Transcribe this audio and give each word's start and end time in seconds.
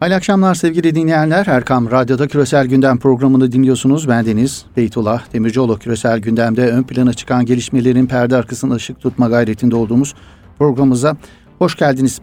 Hayırlı 0.00 0.16
akşamlar 0.16 0.54
sevgili 0.54 0.94
dinleyenler. 0.94 1.46
Erkam 1.46 1.90
Radyo'da 1.90 2.28
Küresel 2.28 2.66
Gündem 2.66 2.98
programını 2.98 3.52
dinliyorsunuz. 3.52 4.08
Ben 4.08 4.26
Deniz 4.26 4.64
Beytullah 4.76 5.32
Demircioğlu. 5.32 5.78
Küresel 5.78 6.18
Gündem'de 6.18 6.70
ön 6.70 6.82
plana 6.82 7.14
çıkan 7.14 7.46
gelişmelerin 7.46 8.06
perde 8.06 8.36
arkasında 8.36 8.74
ışık 8.74 9.00
tutma 9.00 9.28
gayretinde 9.28 9.76
olduğumuz 9.76 10.14
programımıza 10.58 11.16
hoş 11.58 11.76
geldiniz. 11.76 12.20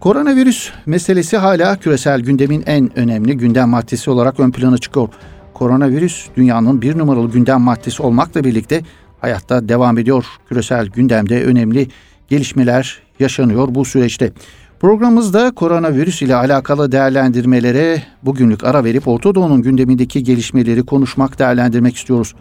Koronavirüs 0.00 0.70
meselesi 0.86 1.36
hala 1.36 1.76
küresel 1.76 2.20
gündemin 2.20 2.62
en 2.66 2.98
önemli 2.98 3.36
gündem 3.36 3.68
maddesi 3.68 4.10
olarak 4.10 4.40
ön 4.40 4.50
plana 4.50 4.78
çıkıyor. 4.78 5.08
Koronavirüs 5.54 6.26
dünyanın 6.36 6.82
bir 6.82 6.98
numaralı 6.98 7.30
gündem 7.30 7.60
maddesi 7.60 8.02
olmakla 8.02 8.44
birlikte 8.44 8.82
hayatta 9.20 9.68
devam 9.68 9.98
ediyor. 9.98 10.24
Küresel 10.48 10.86
gündemde 10.86 11.44
önemli 11.44 11.88
gelişmeler 12.28 13.02
yaşanıyor 13.20 13.68
bu 13.70 13.84
süreçte. 13.84 14.32
Programımızda 14.80 15.50
koronavirüs 15.50 16.22
ile 16.22 16.34
alakalı 16.34 16.92
değerlendirmelere 16.92 18.02
bugünlük 18.22 18.64
ara 18.64 18.84
verip 18.84 19.08
Orta 19.08 19.30
gündemindeki 19.62 20.24
gelişmeleri 20.24 20.82
konuşmak, 20.82 21.38
değerlendirmek 21.38 21.96
istiyoruz. 21.96 22.34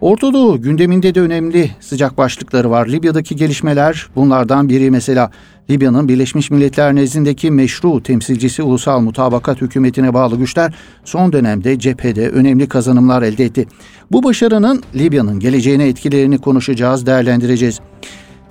Orta 0.00 0.56
gündeminde 0.56 1.14
de 1.14 1.20
önemli 1.20 1.70
sıcak 1.80 2.18
başlıkları 2.18 2.70
var. 2.70 2.88
Libya'daki 2.88 3.36
gelişmeler 3.36 4.08
bunlardan 4.16 4.68
biri 4.68 4.90
mesela 4.90 5.30
Libya'nın 5.70 6.08
Birleşmiş 6.08 6.50
Milletler 6.50 6.94
nezdindeki 6.94 7.50
meşru 7.50 8.02
temsilcisi 8.02 8.62
Ulusal 8.62 9.00
Mutabakat 9.00 9.60
Hükümeti'ne 9.60 10.14
bağlı 10.14 10.36
güçler 10.36 10.74
son 11.04 11.32
dönemde 11.32 11.78
cephede 11.78 12.28
önemli 12.28 12.68
kazanımlar 12.68 13.22
elde 13.22 13.44
etti. 13.44 13.66
Bu 14.12 14.22
başarının 14.22 14.82
Libya'nın 14.94 15.40
geleceğine 15.40 15.88
etkilerini 15.88 16.38
konuşacağız, 16.38 17.06
değerlendireceğiz. 17.06 17.80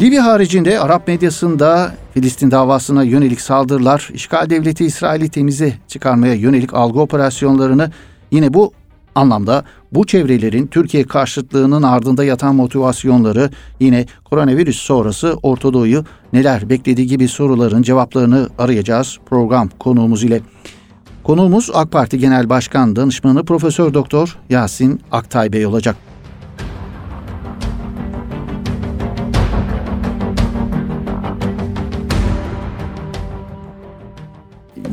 Libya 0.02 0.26
haricinde 0.26 0.80
Arap 0.80 1.08
medyasında 1.08 1.94
Filistin 2.14 2.52
davasına 2.52 3.04
yönelik 3.04 3.42
saldırılar, 3.42 4.10
işgal 4.14 4.50
devleti 4.50 4.86
İsrail'i 4.86 5.30
temize 5.30 5.74
çıkarmaya 5.88 6.34
yönelik 6.34 6.74
algı 6.74 7.00
operasyonlarını 7.00 7.92
yine 8.32 8.54
bu 8.54 8.72
anlamda 9.16 9.64
bu 9.92 10.06
çevrelerin 10.06 10.68
Türkiye 10.68 11.04
karşıtlığının 11.04 11.84
ardında 11.84 12.24
yatan 12.24 12.56
motivasyonları 12.56 13.50
yine 13.80 14.06
koronavirüs 14.24 14.78
sonrası 14.78 15.38
Orta 15.44 15.74
Doğu'yu 15.74 16.06
neler 16.34 16.70
beklediği 16.70 17.08
gibi 17.08 17.28
soruların 17.28 17.82
cevaplarını 17.82 18.50
arayacağız 18.58 19.20
program 19.26 19.70
konuğumuz 19.80 20.24
ile. 20.24 20.42
Konuğumuz 21.24 21.70
AK 21.74 21.92
Parti 21.92 22.20
Genel 22.20 22.50
Başkan 22.50 22.96
Danışmanı 22.96 23.46
Profesör 23.46 23.94
Doktor 23.94 24.38
Yasin 24.50 25.02
Aktay 25.12 25.54
Bey 25.54 25.66
olacak. 25.66 26.11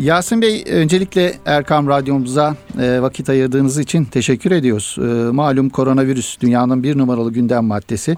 Yasin 0.00 0.42
Bey 0.42 0.64
öncelikle 0.66 1.34
Erkam 1.46 1.88
Radyomuza 1.88 2.56
e, 2.80 3.02
vakit 3.02 3.30
ayırdığınız 3.30 3.78
için 3.78 4.04
teşekkür 4.04 4.50
ediyoruz. 4.50 4.96
E, 4.98 5.02
malum 5.32 5.68
koronavirüs 5.68 6.40
dünyanın 6.40 6.82
bir 6.82 6.98
numaralı 6.98 7.32
gündem 7.32 7.64
maddesi. 7.64 8.16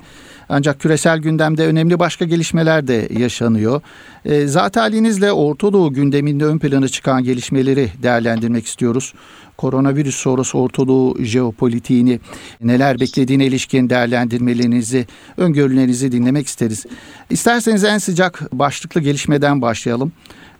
Ancak 0.48 0.80
küresel 0.80 1.18
gündemde 1.18 1.66
önemli 1.66 1.98
başka 1.98 2.24
gelişmeler 2.24 2.88
de 2.88 3.08
yaşanıyor. 3.18 3.80
E, 4.24 4.46
zaten 4.46 4.80
halinizle 4.80 5.32
Orta 5.32 5.72
Doğu 5.72 5.92
gündeminde 5.92 6.44
ön 6.44 6.58
plana 6.58 6.88
çıkan 6.88 7.24
gelişmeleri 7.24 7.88
değerlendirmek 8.02 8.66
istiyoruz. 8.66 9.14
Koronavirüs 9.56 10.16
sonrası 10.16 10.58
Orta 10.58 10.88
Doğu 10.88 11.22
jeopolitiğini 11.22 12.20
neler 12.60 13.00
beklediğine 13.00 13.46
ilişkin 13.46 13.90
değerlendirmelerinizi, 13.90 15.06
öngörülerinizi 15.36 16.12
dinlemek 16.12 16.46
isteriz. 16.46 16.86
İsterseniz 17.30 17.84
en 17.84 17.98
sıcak 17.98 18.52
başlıklı 18.52 19.00
gelişmeden 19.00 19.62
başlayalım. 19.62 20.12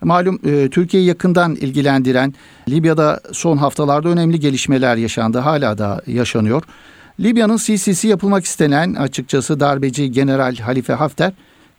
Malum 0.03 0.41
e, 0.45 0.69
Türkiye'yi 0.71 1.09
yakından 1.09 1.55
ilgilendiren 1.55 2.35
Libya'da 2.69 3.21
son 3.33 3.57
haftalarda 3.57 4.09
önemli 4.09 4.41
gelişmeler 4.41 4.97
yaşandı. 4.97 5.39
Hala 5.39 5.79
da 5.79 6.03
yaşanıyor. 6.07 6.63
Libya'nın 7.21 7.57
CCC 7.57 8.09
yapılmak 8.09 8.45
istenen 8.45 8.95
açıkçası 8.95 9.61
darbeci 9.61 10.13
General 10.13 10.57
Halife 10.57 10.93
Hafter, 10.93 11.33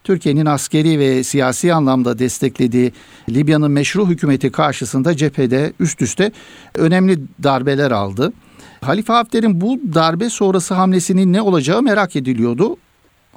Türkiye'nin 0.03 0.46
askeri 0.46 1.00
ve 1.00 1.23
siyasi 1.23 1.73
anlamda 1.73 2.19
desteklediği 2.19 2.91
Libya'nın 3.29 3.72
meşru 3.72 4.09
hükümeti 4.09 4.51
karşısında 4.51 5.17
cephede 5.17 5.73
üst 5.79 6.01
üste 6.01 6.31
önemli 6.75 7.19
darbeler 7.44 7.91
aldı. 7.91 8.34
Halife 8.81 9.13
Hafter'in 9.13 9.62
bu 9.62 9.79
darbe 9.94 10.29
sonrası 10.29 10.73
hamlesinin 10.73 11.34
ne 11.34 11.41
olacağı 11.41 11.81
merak 11.81 12.16
ediliyordu. 12.16 12.78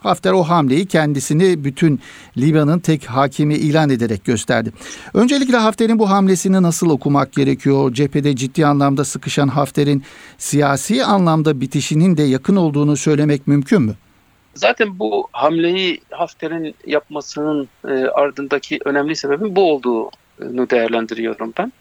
Hafter 0.05 0.33
o 0.33 0.43
hamleyi 0.43 0.87
kendisini 0.87 1.65
bütün 1.65 2.01
Libya'nın 2.37 2.79
tek 2.79 3.05
hakimi 3.05 3.55
ilan 3.55 3.91
ederek 3.91 4.25
gösterdi. 4.25 4.73
Öncelikle 5.15 5.57
Hafter'in 5.57 5.99
bu 5.99 6.11
hamlesini 6.11 6.63
nasıl 6.63 6.91
okumak 6.91 7.33
gerekiyor? 7.33 7.93
Cephede 7.93 8.37
ciddi 8.37 8.67
anlamda 8.67 9.05
sıkışan 9.05 9.49
Hafter'in 9.49 10.03
siyasi 10.39 11.05
anlamda 11.05 11.61
bitişinin 11.61 12.17
de 12.17 12.23
yakın 12.23 12.57
olduğunu 12.57 12.97
söylemek 12.97 13.47
mümkün 13.47 13.83
mü? 13.83 13.95
Zaten 14.55 14.99
bu 14.99 15.29
hamleyi 15.33 16.01
Hafter'in 16.11 16.75
yapmasının 16.87 17.69
e, 17.89 17.93
ardındaki 17.93 18.79
önemli 18.85 19.17
sebebin 19.17 19.57
bu 19.57 19.73
olduğunu 19.73 20.71
değerlendiriyorum 20.71 21.53
ben 21.59 21.73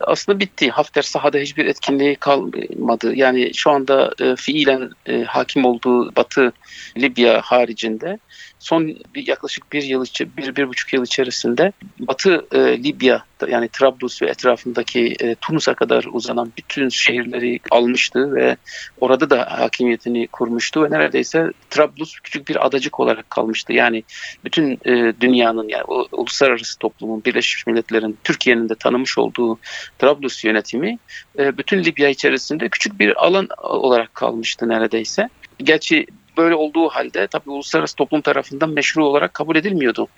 aslında 0.00 0.40
bitti. 0.40 0.70
Hafter 0.70 1.02
sahada 1.02 1.38
hiçbir 1.38 1.66
etkinliği 1.66 2.16
kalmadı. 2.16 3.14
Yani 3.14 3.54
şu 3.54 3.70
anda 3.70 4.14
e, 4.20 4.36
fiilen 4.36 4.90
e, 5.06 5.22
hakim 5.22 5.64
olduğu 5.64 6.16
Batı 6.16 6.52
Libya 6.98 7.40
haricinde 7.44 8.18
son 8.60 8.96
bir, 9.14 9.26
yaklaşık 9.26 9.72
bir 9.72 9.82
yıl 9.82 10.04
bir, 10.36 10.56
bir 10.56 10.68
buçuk 10.68 10.92
yıl 10.92 11.04
içerisinde 11.04 11.72
Batı 11.98 12.46
e, 12.52 12.58
Libya 12.84 13.24
yani 13.48 13.68
Trablus 13.68 14.22
ve 14.22 14.26
etrafındaki 14.26 15.16
e, 15.20 15.34
Tunus'a 15.34 15.74
kadar 15.74 16.06
uzanan 16.12 16.52
bütün 16.58 16.88
şehirleri 16.88 17.60
almıştı 17.70 18.34
ve 18.34 18.56
orada 19.00 19.30
da 19.30 19.48
hakimiyetini 19.50 20.26
kurmuştu 20.26 20.84
ve 20.84 20.90
neredeyse 20.90 21.52
Trablus 21.70 22.20
küçük 22.20 22.48
bir 22.48 22.66
adacık 22.66 23.00
olarak 23.00 23.30
kalmıştı. 23.30 23.72
Yani 23.72 24.04
bütün 24.44 24.78
e, 24.84 25.14
dünyanın 25.20 25.68
yani 25.68 25.84
o, 25.88 26.06
uluslararası 26.12 26.78
toplumun 26.78 27.24
Birleşmiş 27.24 27.66
Milletler'in 27.66 28.18
Türkiye'nin 28.24 28.68
de 28.68 28.74
tanımış 28.74 29.18
olduğu 29.18 29.58
Trablus 29.98 30.44
yönetimi 30.44 30.98
e, 31.38 31.58
bütün 31.58 31.84
Libya 31.84 32.08
içerisinde 32.08 32.68
küçük 32.68 33.00
bir 33.00 33.24
alan 33.24 33.48
olarak 33.62 34.14
kalmıştı 34.14 34.68
neredeyse. 34.68 35.28
Gerçi 35.58 36.06
böyle 36.40 36.54
olduğu 36.54 36.88
halde 36.88 37.26
tabii 37.26 37.50
uluslararası 37.50 37.96
toplum 37.96 38.20
tarafından 38.20 38.70
meşru 38.70 39.04
olarak 39.04 39.34
kabul 39.34 39.56
edilmiyordu. 39.56 40.08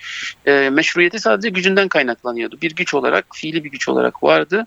E, 0.46 0.70
meşruiyeti 0.70 1.18
sadece 1.18 1.48
gücünden 1.48 1.88
kaynaklanıyordu. 1.88 2.58
Bir 2.62 2.74
güç 2.74 2.94
olarak, 2.94 3.26
fiili 3.34 3.64
bir 3.64 3.70
güç 3.70 3.88
olarak 3.88 4.22
vardı 4.22 4.66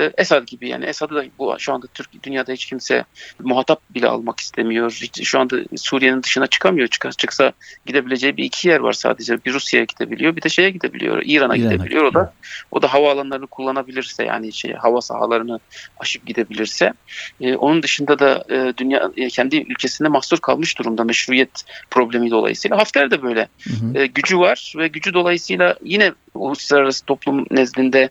e, 0.00 0.12
Esad 0.18 0.46
gibi 0.46 0.68
yani 0.68 0.84
Esad'ı 0.84 1.14
da 1.14 1.24
bu 1.38 1.56
şu 1.58 1.72
anda 1.72 1.86
Türk 1.86 2.22
dünyada 2.22 2.52
hiç 2.52 2.66
kimse 2.66 3.04
muhatap 3.38 3.80
bile 3.90 4.08
almak 4.08 4.40
istemiyor. 4.40 4.98
Hiç, 5.02 5.22
şu 5.28 5.40
anda 5.40 5.56
Suriye'nin 5.76 6.22
dışına 6.22 6.46
çıkamıyor. 6.46 6.88
Çıkar, 6.88 7.12
çıksa 7.12 7.52
gidebileceği 7.86 8.36
bir 8.36 8.44
iki 8.44 8.68
yer 8.68 8.80
var 8.80 8.92
sadece. 8.92 9.44
Bir 9.44 9.52
Rusya'ya 9.52 9.84
gidebiliyor, 9.84 10.36
bir 10.36 10.42
de 10.42 10.48
şeye 10.48 10.70
gidebiliyor. 10.70 11.22
İran'a 11.24 11.56
İran 11.56 11.70
gidebiliyor. 11.70 12.04
O 12.04 12.14
da 12.14 12.32
o 12.70 12.82
da 12.82 12.94
havaalanlarını 12.94 13.46
kullanabilirse 13.46 14.24
yani 14.24 14.52
şey 14.52 14.72
hava 14.72 15.00
sahalarını 15.00 15.60
aşıp 15.98 16.26
gidebilirse. 16.26 16.92
E, 17.40 17.56
onun 17.56 17.82
dışında 17.82 18.18
da 18.18 18.44
e, 18.50 18.74
dünya 18.76 19.10
e, 19.16 19.28
kendi 19.28 19.56
ülkesinde 19.56 20.08
mahsur 20.08 20.38
kalmış 20.38 20.78
durumda 20.78 21.04
meşruiyet 21.04 21.64
problemi 21.90 22.30
dolayısıyla. 22.30 22.78
Hafter 22.78 23.10
de 23.10 23.22
böyle. 23.22 23.48
Hı 23.62 23.70
hı. 23.70 23.98
E, 23.98 24.06
gücü 24.06 24.38
var 24.38 24.72
ve 24.76 24.88
gücü 24.88 25.14
dolayısıyla 25.14 25.76
yine 25.84 26.12
uluslararası 26.34 27.04
toplum 27.04 27.46
nezdinde 27.50 28.08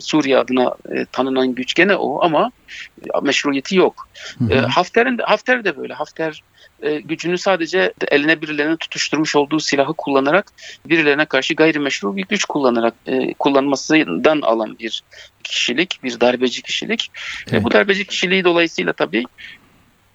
Suriye 0.00 0.38
adına 0.38 0.74
e, 0.90 1.04
tanınan 1.30 1.54
güç 1.54 1.74
gene 1.74 1.96
o 1.96 2.24
ama 2.24 2.52
e, 3.04 3.20
meşruiyeti 3.22 3.76
yok. 3.76 4.08
E, 4.50 4.54
Hafter'in 4.58 5.18
de, 5.18 5.22
Hafter 5.22 5.64
de 5.64 5.76
böyle. 5.76 5.94
Hafter 5.94 6.42
e, 6.82 7.00
gücünü 7.00 7.38
sadece 7.38 7.92
eline 8.08 8.42
birilerinin 8.42 8.76
tutuşturmuş 8.76 9.36
olduğu 9.36 9.60
silahı 9.60 9.94
kullanarak 9.94 10.52
birilerine 10.86 11.24
karşı 11.24 11.54
gayrimeşru 11.54 12.16
bir 12.16 12.24
güç 12.28 12.44
kullanarak 12.44 12.94
e, 13.06 13.34
kullanmasından 13.34 14.40
alan 14.40 14.78
bir 14.78 15.02
kişilik, 15.44 16.00
bir 16.02 16.20
darbeci 16.20 16.62
kişilik. 16.62 17.10
Evet. 17.48 17.60
E, 17.60 17.64
bu 17.64 17.70
darbeci 17.70 18.04
kişiliği 18.04 18.44
dolayısıyla 18.44 18.92
tabii 18.92 19.24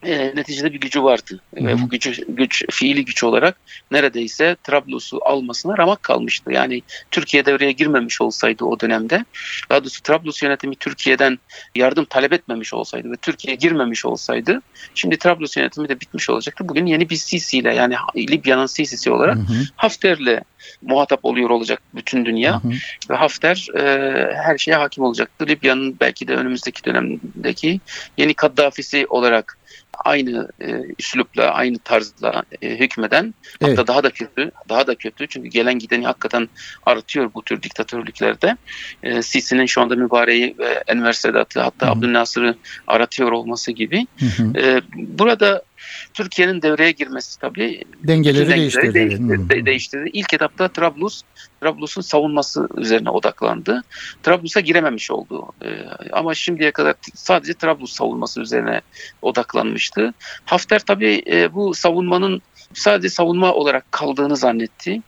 e, 0.06 0.36
neticede 0.36 0.74
bir 0.74 0.80
gücü 0.80 1.04
vardı. 1.04 1.40
Hı. 1.58 1.66
Ve 1.66 1.82
bu 1.82 1.90
gücü, 1.90 2.26
güç 2.28 2.64
fiili 2.72 3.06
güç 3.06 3.24
olarak 3.24 3.58
neredeyse 3.92 4.56
Trablus'u 4.64 5.20
almasına 5.26 5.78
ramak 5.78 6.04
kalmıştı. 6.04 6.52
Yani 6.52 6.82
Türkiye 7.12 7.46
devreye 7.46 7.72
girmemiş 7.72 8.22
olsaydı 8.22 8.66
o 8.66 8.80
dönemde, 8.80 9.26
daha 9.70 9.84
doğrusu 9.84 10.02
Trablus 10.02 10.44
yönetimi 10.44 10.76
Türkiye'den 10.76 11.40
yardım 11.76 12.06
talep 12.06 12.34
etmemiş 12.34 12.74
olsaydı 12.74 13.12
ve 13.12 13.16
Türkiye 13.16 13.56
girmemiş 13.56 14.06
olsaydı, 14.06 14.62
şimdi 14.96 15.18
Trablus 15.18 15.58
yönetimi 15.58 15.90
de 15.90 16.00
bitmiş 16.00 16.30
olacaktı. 16.30 16.70
Bugün 16.70 16.86
yeni 16.86 17.10
bir 17.10 17.16
Sisi 17.16 17.58
ile 17.58 17.76
yani 17.76 17.96
Libya'nın 18.18 18.66
Sisi'si 18.66 19.12
olarak 19.12 19.36
hı 19.36 19.40
hı. 19.40 19.64
Hafter'le 19.76 20.42
muhatap 20.82 21.20
oluyor 21.26 21.50
olacak 21.50 21.82
bütün 21.96 22.26
dünya. 22.26 22.64
Hı 22.64 22.68
hı. 22.68 22.72
Ve 23.10 23.16
Hafter 23.16 23.68
e, 23.78 23.82
her 24.36 24.58
şeye 24.58 24.76
hakim 24.76 25.04
olacaktır. 25.04 25.48
Libya'nın 25.48 25.98
belki 26.00 26.28
de 26.28 26.36
önümüzdeki 26.36 26.84
dönemdeki 26.84 27.80
yeni 28.18 28.34
Kaddafi'si 28.34 29.08
olarak 29.08 29.58
aynı 30.04 30.48
e, 30.62 30.82
üslupla, 31.00 31.44
aynı 31.44 31.80
tarzla 31.80 32.44
e, 32.62 32.70
hükmeden 32.70 33.34
evet. 33.62 33.78
hatta 33.78 33.88
daha 33.88 34.04
da 34.04 34.10
kötü, 34.10 34.52
daha 34.70 34.88
da 34.88 34.96
kötü 34.96 35.28
çünkü 35.28 35.50
gelen 35.50 35.80
gideni 35.80 36.06
hakikaten 36.06 36.50
artıyor 36.86 37.32
bu 37.34 37.42
tür 37.42 37.62
diktatörlüklerde. 37.64 38.58
E, 39.04 39.22
Sisi'nin 39.22 39.66
şu 39.66 39.82
anda 39.82 39.96
mübareği 39.96 40.56
ve 40.60 40.84
Enver 40.88 41.14
Sedat'ı 41.14 41.62
hatta 41.62 41.92
Abdülnasır'ı 41.92 42.56
aratıyor 42.88 43.32
olması 43.32 43.72
gibi. 43.72 44.08
Hı 44.20 44.26
hı. 44.26 44.60
E, 44.60 44.82
burada 44.96 45.62
Türkiye'nin 46.14 46.62
devreye 46.62 46.92
girmesi 46.92 47.40
tabii 47.40 47.84
dengeleri 48.04 48.50
değiştirdi. 48.50 48.94
Değiştirdi, 48.94 49.50
de, 49.50 49.66
değiştirdi. 49.66 50.10
İlk 50.14 50.34
etapta 50.34 50.68
Trablus, 50.68 51.22
Trablus'un 51.62 52.02
savunması 52.02 52.68
üzerine 52.78 53.10
odaklandı. 53.10 53.84
Trablus'a 54.24 54.60
girememiş 54.60 55.12
oldu. 55.12 55.46
Ee, 55.64 55.70
ama 56.12 56.36
şimdiye 56.36 56.72
kadar 56.72 56.96
sadece 57.16 57.54
Trablus 57.54 57.94
savunması 57.94 58.42
üzerine 58.42 58.82
odaklanmıştı. 59.22 60.14
Hafter 60.46 60.80
tabii 60.80 61.24
e, 61.28 61.54
bu 61.54 61.74
savunmanın 61.74 62.42
sadece 62.74 63.10
savunma 63.10 63.54
olarak 63.54 63.92
kaldığını 63.92 64.38
zannetti 64.38 65.02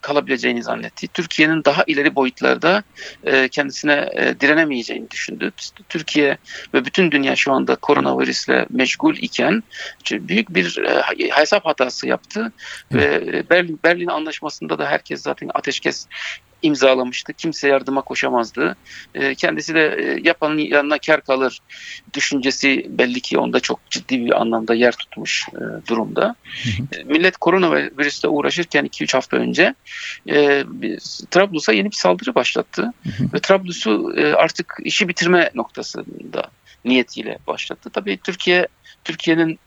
kalabileceğini 0.00 0.62
zannetti. 0.62 1.08
Türkiye'nin 1.08 1.64
daha 1.64 1.84
ileri 1.86 2.14
boyutlarda 2.14 2.82
e, 3.24 3.48
kendisine 3.48 4.08
e, 4.12 4.40
direnemeyeceğini 4.40 5.10
düşündü. 5.10 5.52
Türkiye 5.88 6.38
ve 6.74 6.84
bütün 6.84 7.10
dünya 7.10 7.36
şu 7.36 7.52
anda 7.52 7.76
koronavirüsle 7.76 8.66
meşgul 8.70 9.16
iken 9.16 9.62
büyük 10.10 10.54
bir 10.54 10.78
e, 10.78 11.30
hesap 11.30 11.66
hatası 11.66 12.08
yaptı 12.08 12.52
ve 12.92 13.44
Berlin, 13.50 13.80
Berlin 13.84 14.06
Anlaşması'nda 14.06 14.78
da 14.78 14.86
herkes 14.86 15.22
zaten 15.22 15.50
ateşkes 15.58 16.06
imzalamıştı. 16.62 17.32
Kimse 17.32 17.68
yardıma 17.68 18.02
koşamazdı. 18.02 18.76
E, 19.14 19.34
kendisi 19.34 19.74
de 19.74 19.96
e, 19.98 20.20
yapanın 20.28 20.58
yanına 20.58 20.98
kar 20.98 21.20
kalır 21.20 21.60
düşüncesi 22.14 22.86
belli 22.88 23.20
ki 23.20 23.38
onda 23.38 23.60
çok 23.60 23.90
ciddi 23.90 24.24
bir 24.24 24.40
anlamda 24.40 24.74
yer 24.74 24.92
tutmuş 24.92 25.46
e, 25.52 25.88
durumda. 25.88 26.34
Hı 26.44 26.68
hı. 26.68 27.00
E, 27.00 27.04
millet 27.04 27.36
koronavirüsle 27.36 28.28
uğraşırken 28.28 28.86
2-3 28.86 29.12
hafta 29.12 29.36
önce 29.36 29.74
Trablus'a 31.30 31.72
yeni 31.72 31.90
bir 31.90 31.96
saldırı 31.96 32.34
başlattı. 32.34 32.92
Hı. 33.04 33.24
Ve 33.34 33.40
Trablus'u 33.40 34.14
artık 34.36 34.76
işi 34.84 35.08
bitirme 35.08 35.50
noktasında 35.54 36.42
niyetiyle 36.84 37.38
başlattı. 37.46 37.90
Tabii 37.90 38.18
Türkiye 38.24 38.68
Türkiye'nin 39.04 39.58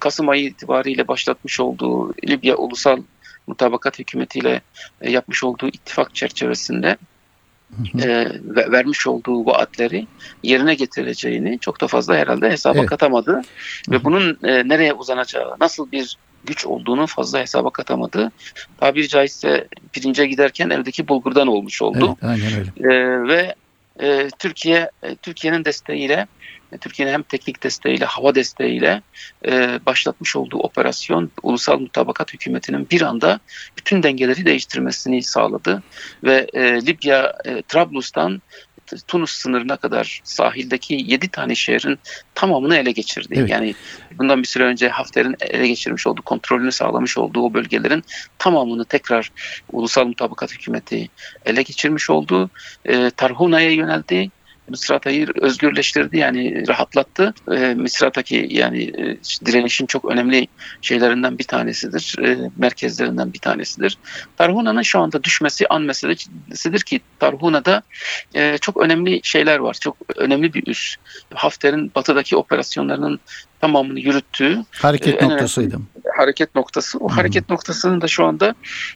Kasım 0.00 0.28
ayı 0.28 0.44
itibariyle 0.44 1.08
başlatmış 1.08 1.60
olduğu 1.60 2.14
Libya 2.14 2.56
Ulusal 2.56 3.02
mutabakat 3.46 3.98
hükümetiyle 3.98 4.60
e, 5.00 5.10
yapmış 5.10 5.44
olduğu 5.44 5.68
ittifak 5.68 6.14
çerçevesinde 6.14 6.96
e, 8.02 8.26
vermiş 8.46 9.06
olduğu 9.06 9.46
vaatleri 9.46 10.06
yerine 10.42 10.74
getireceğini 10.74 11.58
çok 11.58 11.80
da 11.80 11.86
fazla 11.86 12.16
herhalde 12.16 12.50
hesaba 12.50 12.78
evet. 12.78 12.88
katamadı. 12.88 13.42
Ve 13.90 14.04
bunun 14.04 14.38
e, 14.44 14.68
nereye 14.68 14.92
uzanacağı, 14.92 15.56
nasıl 15.60 15.92
bir 15.92 16.16
güç 16.44 16.66
olduğunu 16.66 17.06
fazla 17.06 17.40
hesaba 17.40 17.70
katamadı. 17.70 18.32
Tabiri 18.80 19.08
caizse 19.08 19.68
pirince 19.92 20.26
giderken 20.26 20.70
evdeki 20.70 21.08
bulgurdan 21.08 21.46
olmuş 21.46 21.82
oldu. 21.82 22.16
Evet, 22.22 22.24
aynen 22.24 22.58
öyle. 22.58 22.94
E, 22.94 23.28
ve 23.28 23.54
e, 24.00 24.28
Türkiye 24.38 24.90
e, 25.02 25.16
Türkiye'nin 25.16 25.64
desteğiyle 25.64 26.26
Türkiye'nin 26.80 27.12
hem 27.12 27.22
teknik 27.22 27.62
desteğiyle, 27.62 28.04
hava 28.04 28.34
desteğiyle 28.34 29.02
e, 29.46 29.80
başlatmış 29.86 30.36
olduğu 30.36 30.58
operasyon 30.58 31.30
ulusal 31.42 31.78
mutabakat 31.78 32.34
hükümetinin 32.34 32.90
bir 32.90 33.02
anda 33.02 33.40
bütün 33.78 34.02
dengeleri 34.02 34.46
değiştirmesini 34.46 35.22
sağladı 35.22 35.82
ve 36.24 36.46
e, 36.52 36.86
Libya 36.86 37.32
e, 37.44 37.62
Trablus'tan 37.62 38.42
Tunus 39.06 39.30
sınırına 39.30 39.76
kadar 39.76 40.20
sahildeki 40.24 40.94
7 41.06 41.28
tane 41.28 41.54
şehrin 41.54 41.98
tamamını 42.34 42.76
ele 42.76 42.92
geçirdi. 42.92 43.34
Evet. 43.36 43.50
Yani 43.50 43.74
bundan 44.18 44.42
bir 44.42 44.48
süre 44.48 44.64
önce 44.64 44.88
Hafter'in 44.88 45.36
ele 45.40 45.68
geçirmiş 45.68 46.06
olduğu, 46.06 46.22
kontrolünü 46.22 46.72
sağlamış 46.72 47.18
olduğu 47.18 47.40
o 47.40 47.54
bölgelerin 47.54 48.04
tamamını 48.38 48.84
tekrar 48.84 49.32
ulusal 49.72 50.06
mutabakat 50.06 50.52
hükümeti 50.52 51.08
ele 51.46 51.62
geçirmiş 51.62 52.10
oldu. 52.10 52.50
E, 52.84 53.10
Tarhuna'ya 53.10 53.70
yöneldi. 53.70 54.30
Misrata'yı 54.68 55.26
özgürleştirdi 55.40 56.18
yani 56.18 56.68
rahatlattı. 56.68 57.34
E, 57.52 57.74
Misrata'ki 57.74 58.48
yani 58.50 58.82
e, 58.82 59.18
direnişin 59.46 59.86
çok 59.86 60.04
önemli 60.04 60.48
şeylerinden 60.82 61.38
bir 61.38 61.44
tanesidir. 61.44 62.16
E, 62.24 62.50
merkezlerinden 62.56 63.32
bir 63.32 63.38
tanesidir. 63.38 63.98
Tarhuna'nın 64.36 64.82
şu 64.82 64.98
anda 64.98 65.24
düşmesi 65.24 65.68
an 65.68 65.82
meselesidir 65.82 66.80
ki 66.80 67.00
Tarhuna'da 67.18 67.82
e, 68.34 68.58
çok 68.58 68.76
önemli 68.76 69.20
şeyler 69.22 69.58
var. 69.58 69.76
Çok 69.80 69.96
önemli 70.16 70.54
bir 70.54 70.66
üs. 70.66 70.96
Hafter'in 71.34 71.92
batıdaki 71.94 72.36
operasyonlarının 72.36 73.20
tamamını 73.60 74.00
yürüttüğü 74.00 74.64
hareket 74.70 75.22
e, 75.22 75.28
noktasıydı. 75.28 75.78
Hareket 76.16 76.54
noktası. 76.54 76.98
O 76.98 77.08
hmm. 77.08 77.16
hareket 77.16 77.48
noktasının 77.48 78.00
da 78.00 78.08
şu 78.08 78.24
anda 78.24 78.54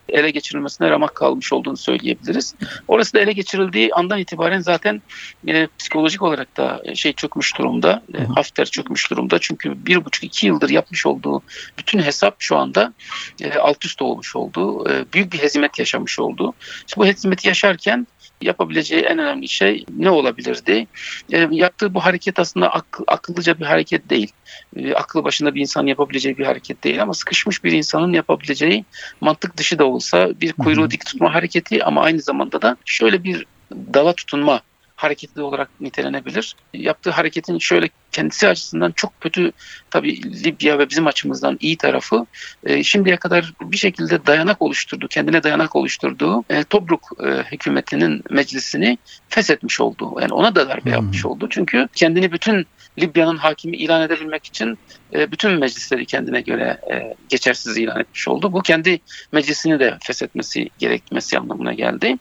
ele 0.08 0.30
geçirilmesine 0.30 0.90
ramak 0.90 1.14
kalmış 1.14 1.52
olduğunu 1.52 1.76
söyleyebiliriz. 1.76 2.54
Orası 2.88 3.14
da 3.14 3.20
ele 3.20 3.32
geçirildiği 3.32 3.94
andan 3.94 4.18
itibaren 4.18 4.60
zaten 4.60 5.02
e, 5.48 5.68
psikolojik 5.78 6.22
olarak 6.22 6.56
da 6.56 6.82
e, 6.84 6.94
şey 6.94 7.12
çökmüş 7.12 7.58
durumda. 7.58 8.02
E, 8.14 8.24
Hafter 8.24 8.64
çökmüş 8.64 9.10
durumda. 9.10 9.38
Çünkü 9.40 9.86
bir 9.86 10.04
buçuk 10.04 10.24
iki 10.24 10.46
yıldır 10.46 10.70
yapmış 10.70 11.06
olduğu 11.06 11.42
bütün 11.78 11.98
hesap 11.98 12.36
şu 12.38 12.56
anda 12.56 12.92
e, 13.40 13.58
alt 13.58 13.84
üst 13.84 14.02
olmuş 14.02 14.36
oldu. 14.36 14.90
E, 14.90 15.12
büyük 15.12 15.32
bir 15.32 15.38
hezimet 15.38 15.78
yaşamış 15.78 16.18
oldu. 16.18 16.54
İşte 16.88 17.00
bu 17.00 17.06
hezimeti 17.06 17.48
yaşarken 17.48 18.06
yapabileceği 18.42 19.02
en 19.02 19.18
önemli 19.18 19.48
şey 19.48 19.84
ne 19.96 20.10
olabilirdi? 20.10 20.86
E, 21.32 21.48
yaptığı 21.50 21.94
bu 21.94 22.04
hareket 22.04 22.38
aslında 22.38 22.72
ak, 22.72 23.00
akıllıca 23.06 23.58
bir 23.58 23.64
hareket 23.64 24.10
değil. 24.10 24.32
E, 24.76 24.94
aklı 24.94 25.24
başında 25.24 25.54
bir 25.54 25.60
insan 25.60 25.86
yapabileceği 25.86 26.38
bir 26.38 26.46
hareket 26.46 26.84
değil 26.84 27.02
ama 27.02 27.14
sıkışmış 27.14 27.64
bir 27.64 27.72
insanın 27.72 28.12
yapabileceği 28.12 28.84
mantık 29.20 29.56
dışı 29.56 29.78
da 29.78 29.84
olsa 29.84 30.40
bir 30.40 30.52
kuyruğu 30.52 30.90
dik 30.90 31.06
tutma 31.06 31.34
hareketi 31.34 31.84
ama 31.84 32.02
aynı 32.02 32.20
zamanda 32.20 32.62
da 32.62 32.76
şöyle 32.84 33.24
bir 33.24 33.46
dala 33.72 34.12
tutunma 34.12 34.60
hareketli 35.02 35.42
olarak 35.42 35.80
nitelenebilir. 35.80 36.56
Yaptığı 36.74 37.10
hareketin 37.10 37.58
şöyle 37.58 37.88
kendisi 38.12 38.48
açısından 38.48 38.92
çok 38.92 39.20
kötü 39.20 39.52
tabii 39.90 40.44
Libya 40.44 40.78
ve 40.78 40.90
bizim 40.90 41.06
açımızdan 41.06 41.58
iyi 41.60 41.76
tarafı 41.76 42.26
e, 42.64 42.82
şimdiye 42.82 43.16
kadar 43.16 43.52
bir 43.60 43.76
şekilde 43.76 44.26
dayanak 44.26 44.62
oluşturdu, 44.62 45.08
kendine 45.08 45.42
dayanak 45.42 45.76
oluşturduğu 45.76 46.44
e, 46.50 46.64
Tobruk 46.64 47.10
e, 47.24 47.26
hükümetinin 47.52 48.22
meclisini 48.30 48.98
feshetmiş 49.28 49.80
oldu. 49.80 50.16
Yani 50.20 50.32
ona 50.32 50.54
da 50.54 50.68
darbe 50.68 50.84
hmm. 50.84 50.92
yapmış 50.92 51.24
oldu. 51.24 51.46
Çünkü 51.50 51.88
kendini 51.94 52.32
bütün 52.32 52.66
Libya'nın 52.98 53.36
hakimi 53.36 53.76
ilan 53.76 54.02
edebilmek 54.02 54.46
için 54.46 54.78
e, 55.14 55.32
bütün 55.32 55.52
meclisleri 55.52 56.06
kendine 56.06 56.40
göre 56.40 56.80
e, 56.92 57.14
geçersiz 57.28 57.78
ilan 57.78 58.00
etmiş 58.00 58.28
oldu. 58.28 58.52
Bu 58.52 58.62
kendi 58.62 59.00
meclisini 59.32 59.80
de 59.80 59.98
feshetmesi 60.02 60.70
gerekmesi 60.78 61.38
anlamına 61.38 61.72
geldi. 61.72 62.18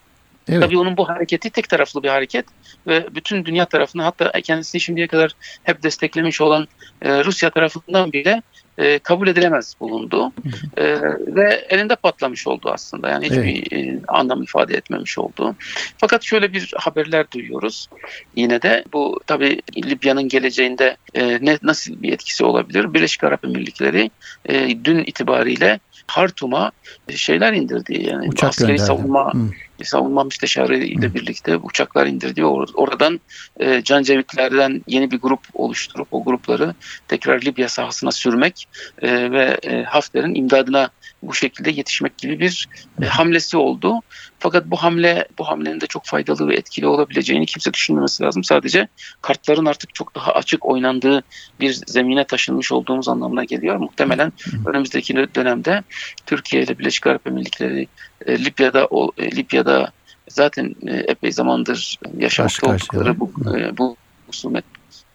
Evet. 0.50 0.62
Tabii 0.62 0.78
onun 0.78 0.98
bu 0.98 1.10
hareketi 1.10 1.50
tek 1.50 1.70
taraflı 1.70 2.04
bir 2.04 2.10
hareket 2.10 2.46
ve 2.88 3.16
bütün 3.16 3.46
dünya 3.46 3.66
tarafından 3.66 4.04
hatta 4.04 4.32
kendisini 4.32 4.82
şimdiye 4.82 5.08
kadar 5.08 5.32
hep 5.64 5.84
desteklemiş 5.84 6.42
olan 6.42 6.68
e, 7.02 7.24
Rusya 7.24 7.50
tarafından 7.50 8.12
bile 8.12 8.42
e, 8.80 9.00
kabul 9.00 9.28
edilemez 9.28 9.76
bulundu 9.80 10.32
e, 10.78 10.84
ve 11.28 11.66
elinde 11.70 11.96
patlamış 11.96 12.48
oldu 12.48 12.70
aslında 12.74 13.10
yani 13.10 13.26
hiçbir 13.26 13.68
evet. 13.72 13.74
e, 13.74 14.02
anlam 14.08 14.44
ifade 14.44 14.78
etmemiş 14.78 15.18
oldu. 15.18 15.56
Fakat 15.98 16.24
şöyle 16.24 16.54
bir 16.54 16.74
haberler 16.78 17.32
duyuyoruz 17.32 17.90
yine 18.36 18.62
de 18.62 18.84
bu 18.94 19.20
tabi 19.28 19.62
Libya'nın 19.78 20.28
geleceğinde 20.28 20.98
e, 21.14 21.46
ne 21.46 21.58
nasıl 21.62 22.04
bir 22.04 22.14
etkisi 22.14 22.46
olabilir? 22.46 22.94
Birleşik 22.94 23.24
Arap 23.24 23.46
Emirlikleri 23.46 24.12
e, 24.46 24.84
dün 24.84 25.00
itibariyle 25.00 25.80
Hartum'a 26.10 26.72
şeyler 27.16 27.54
indirdi 27.54 28.08
yani 28.08 28.30
Uçak 28.30 28.50
askeri 28.50 28.68
gönderdi. 28.68 28.88
savunma 28.88 29.34
Hı 29.34 29.38
savunma 29.86 30.24
müsteşarı 30.24 30.78
ile 30.78 31.14
birlikte 31.14 31.58
uçaklar 31.58 32.06
indirdi 32.08 32.42
ve 32.42 32.46
oradan 32.46 33.20
e, 33.60 33.84
Cancevitlerden 33.84 34.82
yeni 34.88 35.12
bir 35.12 35.20
grup 35.20 35.40
oluşturup 35.54 36.08
o 36.12 36.24
grupları 36.24 36.74
tekrar 37.08 37.42
Libya 37.42 37.70
sahasına 37.70 38.12
sürmek 38.12 38.68
e, 39.02 39.32
ve 39.32 39.58
e, 39.64 39.84
Hafter'in 39.84 40.36
imdadına 40.36 40.90
bu 41.24 41.34
şekilde 41.34 41.72
yetişmek 41.72 42.18
gibi 42.18 42.40
bir 42.40 42.68
e, 43.02 43.06
hamlesi 43.06 43.58
oldu. 43.58 44.02
Fakat 44.40 44.66
bu 44.66 44.76
hamle 44.76 45.28
bu 45.38 45.48
hamlenin 45.48 45.82
de 45.82 45.88
çok 45.88 46.06
faydalı 46.06 46.48
ve 46.48 46.56
etkili 46.56 46.88
olabileceğini 46.88 47.46
kimse 47.46 47.74
düşünmemesi 47.74 48.24
lazım. 48.24 48.44
Sadece 48.44 48.88
kartların 49.22 49.66
artık 49.66 49.96
çok 49.96 50.16
daha 50.16 50.32
açık 50.32 50.66
oynandığı 50.66 51.24
bir 51.60 51.74
zemine 51.74 52.24
taşınmış 52.24 52.72
olduğumuz 52.72 53.10
anlamına 53.10 53.44
geliyor. 53.44 53.76
Muhtemelen 53.76 54.34
önümüzdeki 54.66 55.16
dönemde 55.16 55.84
Türkiye 56.26 56.64
ile 56.64 56.80
Birleşik 56.80 57.08
Arap 57.08 57.28
Emirlikleri 57.28 57.88
e, 58.26 58.46
Libya'da 58.46 58.88
o 58.90 59.12
e, 59.18 59.32
Libya'da 59.32 59.92
zaten 60.30 60.76
e, 60.88 60.96
epey 60.96 61.32
zamandır 61.32 62.00
yaşamakta 62.18 62.72
oldukları 62.72 63.20
bu 63.20 63.32
e, 63.58 63.78
bu 63.78 63.96
husumet 64.28 64.66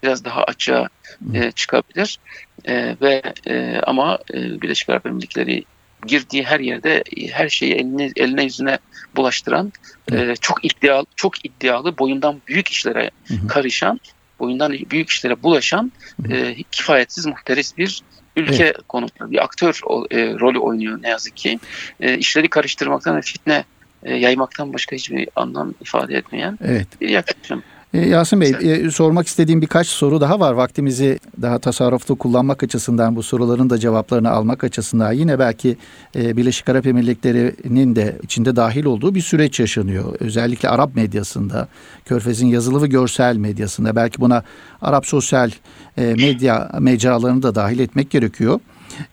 biraz 0.03 0.25
daha 0.25 0.43
açığa 0.43 0.87
e, 1.33 1.51
çıkabilir. 1.51 2.19
E, 2.65 2.95
ve 3.01 3.21
e, 3.47 3.79
ama 3.87 4.19
e, 4.33 4.61
Birleşik 4.61 4.89
Arap 4.89 5.05
Emirlikleri 5.05 5.65
girdiği 6.07 6.43
her 6.43 6.59
yerde 6.59 7.03
her 7.31 7.49
şeyi 7.49 7.73
eline, 7.73 8.11
eline 8.15 8.43
yüzüne 8.43 8.77
bulaştıran, 9.15 9.73
e, 10.11 10.35
çok 10.41 10.65
iddialı, 10.65 11.05
çok 11.15 11.45
iddialı, 11.45 11.97
boyundan 11.97 12.41
büyük 12.47 12.67
işlere 12.67 13.11
karışan, 13.47 13.99
boyundan 14.39 14.73
büyük 14.91 15.09
işlere 15.09 15.43
bulaşan, 15.43 15.91
e, 16.29 16.55
kifayetsiz, 16.71 17.25
muhteris 17.25 17.77
bir 17.77 18.01
ülke 18.35 18.63
evet. 18.63 18.77
konumunda 18.87 19.31
bir 19.31 19.43
aktör 19.43 19.81
e, 20.11 20.39
rolü 20.39 20.59
oynuyor 20.59 21.01
ne 21.01 21.09
yazık 21.09 21.37
ki. 21.37 21.59
E, 21.99 22.17
işleri 22.17 22.47
karıştırmaktan 22.47 23.17
ve 23.17 23.21
fitne 23.21 23.63
e, 24.03 24.13
yaymaktan 24.15 24.73
başka 24.73 24.95
hiçbir 24.95 25.29
anlam 25.35 25.73
ifade 25.81 26.17
etmeyen 26.17 26.59
evet. 26.65 26.87
bir 27.01 27.09
yaklaşım. 27.09 27.63
E, 27.93 28.09
Yasin 28.09 28.41
Bey 28.41 28.55
e, 28.61 28.91
sormak 28.91 29.27
istediğim 29.27 29.61
birkaç 29.61 29.87
soru 29.87 30.21
daha 30.21 30.39
var. 30.39 30.53
Vaktimizi 30.53 31.19
daha 31.41 31.59
tasarruflu 31.59 32.15
kullanmak 32.15 32.63
açısından 32.63 33.15
bu 33.15 33.23
soruların 33.23 33.69
da 33.69 33.77
cevaplarını 33.77 34.29
almak 34.29 34.63
açısından 34.63 35.11
yine 35.11 35.39
belki 35.39 35.77
e, 36.15 36.37
Birleşik 36.37 36.69
Arap 36.69 36.87
Emirlikleri'nin 36.87 37.95
de 37.95 38.15
içinde 38.23 38.55
dahil 38.55 38.85
olduğu 38.85 39.15
bir 39.15 39.21
süreç 39.21 39.59
yaşanıyor. 39.59 40.15
Özellikle 40.19 40.69
Arap 40.69 40.95
medyasında, 40.95 41.67
Körfez'in 42.05 42.47
yazılı 42.47 42.83
ve 42.83 42.87
görsel 42.87 43.37
medyasında 43.37 43.95
belki 43.95 44.21
buna 44.21 44.43
Arap 44.81 45.05
sosyal 45.05 45.51
medya 45.97 46.71
mecralarını 46.79 47.43
da 47.43 47.55
dahil 47.55 47.79
etmek 47.79 48.09
gerekiyor. 48.09 48.59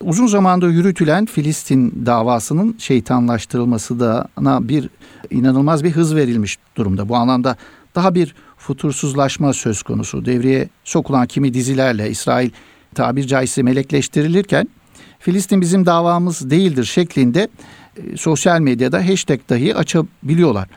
Uzun 0.01 0.27
zamanda 0.27 0.67
yürütülen 0.67 1.25
Filistin 1.25 2.03
davasının 2.05 2.75
şeytanlaştırılması 2.79 3.99
da 3.99 4.27
bir 4.39 4.89
inanılmaz 5.29 5.83
bir 5.83 5.91
hız 5.91 6.15
verilmiş 6.15 6.57
durumda. 6.75 7.09
Bu 7.09 7.15
anlamda 7.15 7.55
daha 7.95 8.15
bir 8.15 8.35
futursuzlaşma 8.63 9.53
söz 9.53 9.83
konusu. 9.83 10.25
Devreye 10.25 10.69
sokulan 10.83 11.27
kimi 11.27 11.53
dizilerle 11.53 12.09
İsrail 12.09 12.49
tabir 12.95 13.27
caizse 13.27 13.63
melekleştirilirken 13.63 14.67
Filistin 15.19 15.61
bizim 15.61 15.85
davamız 15.85 16.49
değildir 16.49 16.83
şeklinde 16.83 17.47
e, 17.97 18.17
sosyal 18.17 18.59
medyada 18.59 19.09
hashtag 19.09 19.39
dahi 19.49 19.75
açabiliyorlar. 19.75 20.67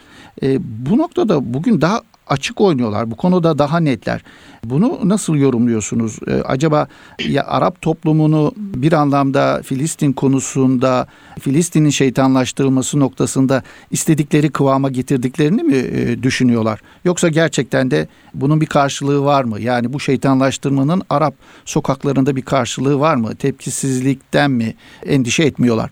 E, 0.43 0.59
bu 0.61 0.99
noktada 0.99 1.55
bugün 1.55 1.81
daha 1.81 2.00
açık 2.26 2.61
oynuyorlar. 2.61 3.11
Bu 3.11 3.16
konuda 3.16 3.59
daha 3.59 3.80
netler. 3.80 4.23
Bunu 4.64 5.00
nasıl 5.04 5.37
yorumluyorsunuz? 5.37 6.18
Ee, 6.28 6.33
acaba 6.33 6.88
ya 7.18 7.45
Arap 7.47 7.83
toplumunu 7.83 8.52
bir 8.56 8.92
anlamda 8.92 9.62
Filistin 9.64 10.12
konusunda 10.12 11.06
Filistin'in 11.40 11.90
şeytanlaştırılması 11.90 13.00
noktasında 13.00 13.62
istedikleri 13.90 14.50
kıvama 14.50 14.88
getirdiklerini 14.90 15.62
mi 15.62 15.76
e, 15.76 16.23
düşünüyorlar? 16.23 16.80
Yoksa 17.04 17.28
gerçekten 17.28 17.90
de 17.90 18.09
bunun 18.35 18.61
bir 18.61 18.66
karşılığı 18.66 19.25
var 19.25 19.45
mı? 19.45 19.61
Yani 19.61 19.92
bu 19.92 20.00
şeytanlaştırmanın 20.00 21.02
Arap 21.11 21.35
sokaklarında 21.64 22.37
bir 22.37 22.42
karşılığı 22.42 23.00
var 23.00 23.16
mı? 23.16 23.37
Tepkisizlikten 23.37 24.50
mi 24.50 24.75
endişe 25.06 25.42
etmiyorlar? 25.42 25.90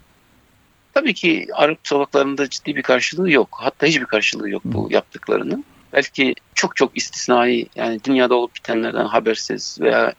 Tabii 0.95 1.15
ki 1.15 1.47
Arap 1.55 1.79
sokaklarında 1.83 2.51
ciddi 2.51 2.77
bir 2.77 2.83
karşılığı 2.83 3.31
yok. 3.31 3.49
Hatta 3.53 3.87
hiçbir 3.87 4.05
karşılığı 4.05 4.51
yok 4.51 4.63
bu 4.65 4.89
yaptıklarının 4.91 5.65
belki 5.95 6.35
çok 6.55 6.77
çok 6.77 6.97
istisnai 6.97 7.67
yani 7.75 8.01
dünyada 8.05 8.35
olup 8.35 8.55
bitenlerden 8.55 9.05
habersiz 9.05 9.79
veya 9.81 10.13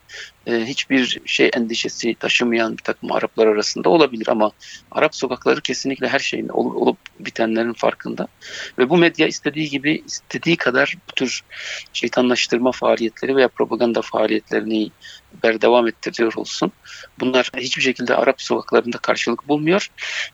e, 0.47 0.65
hiçbir 0.65 1.21
şey 1.25 1.51
endişesi 1.53 2.15
taşımayan 2.15 2.77
bir 2.77 2.83
takım 2.83 3.11
Araplar 3.11 3.47
arasında 3.47 3.89
olabilir 3.89 4.27
ama 4.27 4.51
Arap 4.91 5.15
sokakları 5.15 5.61
kesinlikle 5.61 6.07
her 6.07 6.19
şeyin 6.19 6.47
olup, 6.47 6.75
olup 6.75 6.97
bitenlerin 7.19 7.73
farkında 7.73 8.27
ve 8.77 8.89
bu 8.89 8.97
medya 8.97 9.27
istediği 9.27 9.69
gibi 9.69 10.03
istediği 10.05 10.57
kadar 10.57 10.97
bu 11.09 11.11
tür 11.11 11.41
şeytanlaştırma 11.93 12.71
faaliyetleri 12.71 13.35
veya 13.35 13.47
propaganda 13.47 14.01
faaliyetlerini 14.01 14.91
devam 15.43 15.87
ettiriyor 15.87 16.33
olsun. 16.33 16.71
Bunlar 17.19 17.51
hiçbir 17.57 17.81
şekilde 17.81 18.15
Arap 18.15 18.41
sokaklarında 18.41 18.97
karşılık 18.97 19.47
bulmuyor. 19.47 19.87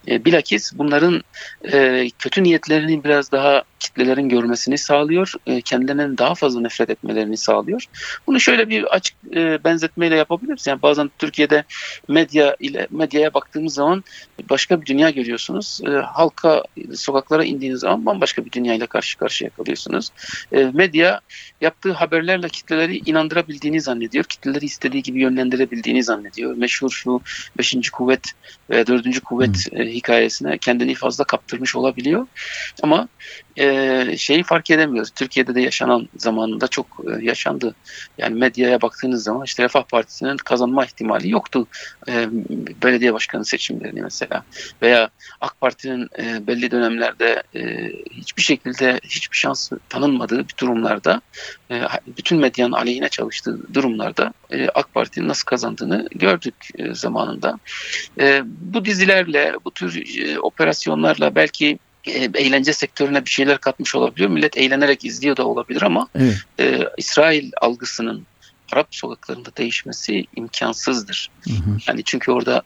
E, 0.07 0.25
bilakis 0.25 0.71
bunların 0.73 1.23
e, 1.71 2.07
kötü 2.19 2.43
niyetlerini 2.43 3.03
biraz 3.03 3.31
daha 3.31 3.63
kitlelerin 3.81 4.29
görmesini 4.29 4.77
sağlıyor. 4.77 5.33
E, 5.45 5.61
kendilerinin 5.61 6.17
daha 6.17 6.35
fazla 6.35 6.61
nefret 6.61 6.89
etmelerini 6.89 7.37
sağlıyor. 7.37 7.85
Bunu 8.27 8.39
şöyle 8.39 8.69
bir 8.69 8.83
açık 8.83 9.15
e, 9.35 9.63
benzetmeyle 9.63 10.15
yapabiliriz. 10.15 10.67
Yani 10.67 10.81
bazen 10.81 11.11
Türkiye'de 11.19 11.63
medya 12.07 12.55
ile 12.59 12.87
medyaya 12.91 13.33
baktığımız 13.33 13.73
zaman 13.73 14.03
başka 14.49 14.81
bir 14.81 14.85
dünya 14.85 15.09
görüyorsunuz. 15.09 15.81
E, 15.87 15.89
halka 15.89 16.63
sokaklara 16.93 17.43
indiğiniz 17.43 17.79
zaman 17.79 18.05
bambaşka 18.05 18.45
bir 18.45 18.51
dünya 18.51 18.73
ile 18.73 18.85
karşı 18.85 19.17
karşıya 19.17 19.49
kalıyorsunuz. 19.49 20.09
E, 20.51 20.71
medya 20.73 21.21
yaptığı 21.61 21.91
haberlerle 21.91 22.49
kitleleri 22.49 22.97
inandırabildiğini 22.97 23.81
zannediyor. 23.81 24.23
Kitleleri 24.23 24.65
istediği 24.65 25.03
gibi 25.03 25.21
yönlendirebildiğini 25.21 26.03
zannediyor. 26.03 26.55
Meşhur 26.55 26.89
şu 26.89 27.21
5. 27.57 27.89
kuvvet 27.89 28.31
ve 28.69 28.87
4. 28.87 29.19
kuvvet 29.19 29.71
hmm. 29.71 29.79
hikayesine 29.79 30.57
kendini 30.57 30.95
fazla 30.95 31.23
kaptırmış 31.23 31.75
olabiliyor. 31.75 32.27
Ama 32.83 33.07
e, 33.57 34.17
şeyi 34.17 34.43
fark 34.43 34.69
edemiyoruz. 34.69 35.11
Türkiye'de 35.11 35.55
de 35.55 35.61
yaşanan 35.61 36.09
zamanında 36.17 36.67
çok 36.67 36.87
e, 36.87 37.25
yaşandı. 37.25 37.75
Yani 38.17 38.39
medyaya 38.39 38.81
baktığınız 38.81 39.23
zaman 39.23 39.45
işte 39.45 39.63
Refah 39.63 39.83
Partisi'nin 39.83 40.37
kazanma 40.37 40.85
ihtimali 40.85 41.29
yoktu. 41.29 41.67
E, 42.07 42.27
belediye 42.83 43.13
başkanı 43.13 43.45
seçimlerini 43.45 44.01
mesela. 44.01 44.43
Veya 44.81 45.09
AK 45.41 45.61
Parti'nin 45.61 46.09
e, 46.19 46.47
belli 46.47 46.71
dönemlerde 46.71 47.43
e, 47.55 47.89
hiçbir 48.11 48.41
şekilde 48.41 48.99
hiçbir 49.03 49.37
şans 49.37 49.71
tanınmadığı 49.89 50.39
bir 50.39 50.53
durumlarda 50.59 51.21
e, 51.71 51.81
bütün 52.07 52.39
medyanın 52.39 52.71
aleyhine 52.71 53.09
çalıştığı 53.09 53.73
durumlarda 53.73 54.33
e, 54.51 54.69
AK 54.69 54.93
Parti'nin 54.93 55.27
nasıl 55.27 55.45
kazandığını 55.45 56.07
gördük 56.15 56.55
e, 56.77 56.95
zamanında. 56.95 57.59
E, 58.19 58.41
bu 58.45 58.85
dizilerle, 58.85 59.53
bu 59.65 59.71
tür 59.71 60.19
e, 60.19 60.39
operasyonlarla 60.39 61.35
belki 61.35 61.79
eğlence 62.07 62.73
sektörüne 62.73 63.25
bir 63.25 63.29
şeyler 63.29 63.57
katmış 63.57 63.95
olabiliyor. 63.95 64.29
Millet 64.29 64.57
eğlenerek 64.57 65.05
izliyor 65.05 65.37
da 65.37 65.47
olabilir 65.47 65.81
ama 65.81 66.07
evet. 66.15 66.37
e, 66.59 66.87
İsrail 66.97 67.51
algısının 67.61 68.25
Arap 68.71 68.87
sokaklarında 68.91 69.49
değişmesi 69.57 70.25
imkansızdır. 70.35 71.29
Hı 71.43 71.53
hı. 71.53 71.77
Yani 71.87 72.03
çünkü 72.03 72.31
orada 72.31 72.61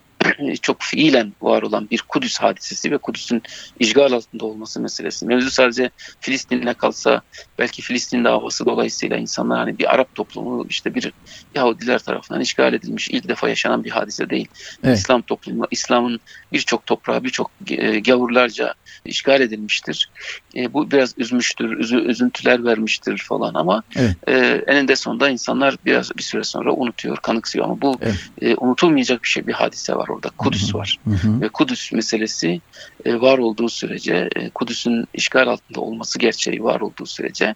çok 0.61 0.81
fiilen 0.81 1.33
var 1.41 1.61
olan 1.61 1.89
bir 1.89 2.01
Kudüs 2.01 2.37
hadisesi 2.37 2.91
ve 2.91 2.97
Kudüs'ün 2.97 3.41
işgal 3.79 4.11
altında 4.11 4.45
olması 4.45 4.79
meselesi. 4.79 5.25
Mevzu 5.25 5.51
sadece 5.51 5.89
Filistin'le 6.19 6.73
kalsa 6.73 7.21
belki 7.59 7.81
Filistin 7.81 8.23
davası 8.23 8.65
dolayısıyla 8.65 9.17
insanlar 9.17 9.59
hani 9.59 9.79
bir 9.79 9.93
Arap 9.93 10.15
toplumu 10.15 10.65
işte 10.69 10.95
bir 10.95 11.11
Yahudiler 11.55 11.99
tarafından 11.99 12.41
işgal 12.41 12.73
edilmiş 12.73 13.09
ilk 13.09 13.27
defa 13.27 13.49
yaşanan 13.49 13.83
bir 13.83 13.91
hadise 13.91 14.29
değil. 14.29 14.47
Evet. 14.83 14.97
İslam 14.97 15.21
toplumu, 15.21 15.65
İslam'ın 15.71 16.19
birçok 16.53 16.85
toprağı 16.85 17.23
birçok 17.23 17.51
e, 17.67 17.99
gavurlarca 17.99 18.73
işgal 19.05 19.41
edilmiştir. 19.41 20.09
E, 20.55 20.73
bu 20.73 20.91
biraz 20.91 21.13
üzmüştür, 21.17 21.77
üzü, 21.77 21.97
üzüntüler 21.97 22.65
vermiştir 22.65 23.17
falan 23.17 23.53
ama 23.53 23.83
evet. 23.95 24.15
e, 24.27 24.63
eninde 24.67 24.95
sonunda 24.95 25.29
insanlar 25.29 25.75
biraz 25.85 26.17
bir 26.17 26.23
süre 26.23 26.43
sonra 26.43 26.73
unutuyor, 26.73 27.17
kanıksıyor 27.17 27.65
ama 27.65 27.81
bu 27.81 27.97
evet. 28.01 28.29
e, 28.41 28.55
unutulmayacak 28.55 29.23
bir 29.23 29.27
şey, 29.27 29.47
bir 29.47 29.53
hadise 29.53 29.95
var 29.95 30.07
orada. 30.15 30.29
Kudüs 30.37 30.75
var. 30.75 30.99
Hı 31.05 31.15
hı. 31.15 31.41
Ve 31.41 31.49
Kudüs 31.49 31.91
meselesi 31.91 32.61
e, 33.05 33.21
var 33.21 33.37
olduğu 33.37 33.69
sürece, 33.69 34.29
e, 34.35 34.49
Kudüs'ün 34.49 35.05
işgal 35.13 35.47
altında 35.47 35.81
olması 35.81 36.19
gerçeği 36.19 36.63
var 36.63 36.81
olduğu 36.81 37.05
sürece 37.05 37.55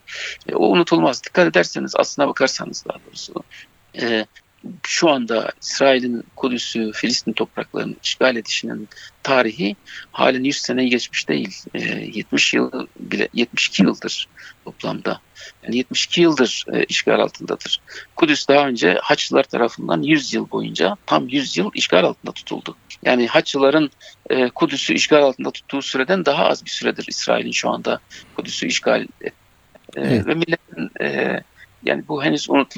e, 0.49 0.55
o 0.55 0.65
unutulmaz. 0.67 1.23
Dikkat 1.23 1.47
ederseniz, 1.47 1.93
aslına 1.95 2.27
bakarsanız 2.27 2.85
daha 2.89 2.97
doğrusu 3.05 3.33
şu 4.83 5.09
anda 5.09 5.51
İsrail'in 5.61 6.23
Kudüs'ü, 6.35 6.91
Filistin 6.91 7.33
topraklarının 7.33 7.97
işgal 8.03 8.35
edişinin 8.35 8.89
tarihi 9.23 9.75
halen 10.11 10.43
100 10.43 10.57
seneyi 10.57 10.89
geçmiş 10.89 11.29
değil. 11.29 11.63
E, 11.73 11.79
70 11.79 12.53
yıl 12.53 12.87
bile 12.99 13.29
72 13.33 13.83
yıldır 13.83 14.27
toplamda. 14.65 15.21
Yani 15.63 15.77
72 15.77 16.21
yıldır 16.21 16.65
e, 16.73 16.83
işgal 16.83 17.19
altındadır. 17.19 17.81
Kudüs 18.15 18.47
daha 18.47 18.67
önce 18.67 18.97
Haçlılar 19.01 19.43
tarafından 19.43 20.01
100 20.01 20.33
yıl 20.33 20.51
boyunca 20.51 20.97
tam 21.05 21.27
100 21.27 21.57
yıl 21.57 21.71
işgal 21.73 22.03
altında 22.03 22.31
tutuldu. 22.31 22.75
Yani 23.03 23.27
Haçlıların 23.27 23.91
e, 24.29 24.49
Kudüs'ü 24.49 24.93
işgal 24.93 25.23
altında 25.23 25.51
tuttuğu 25.51 25.81
süreden 25.81 26.25
daha 26.25 26.45
az 26.45 26.65
bir 26.65 26.69
süredir 26.69 27.05
İsrail'in 27.07 27.51
şu 27.51 27.69
anda 27.69 27.99
Kudüs'ü 28.35 28.67
işgal 28.67 29.07
et, 29.21 29.33
e, 29.95 30.01
evet. 30.01 30.27
ve 30.27 30.33
milletin 30.33 30.91
e, 31.01 31.39
yani 31.83 32.03
bu 32.07 32.23
henüz 32.23 32.49
unut 32.49 32.73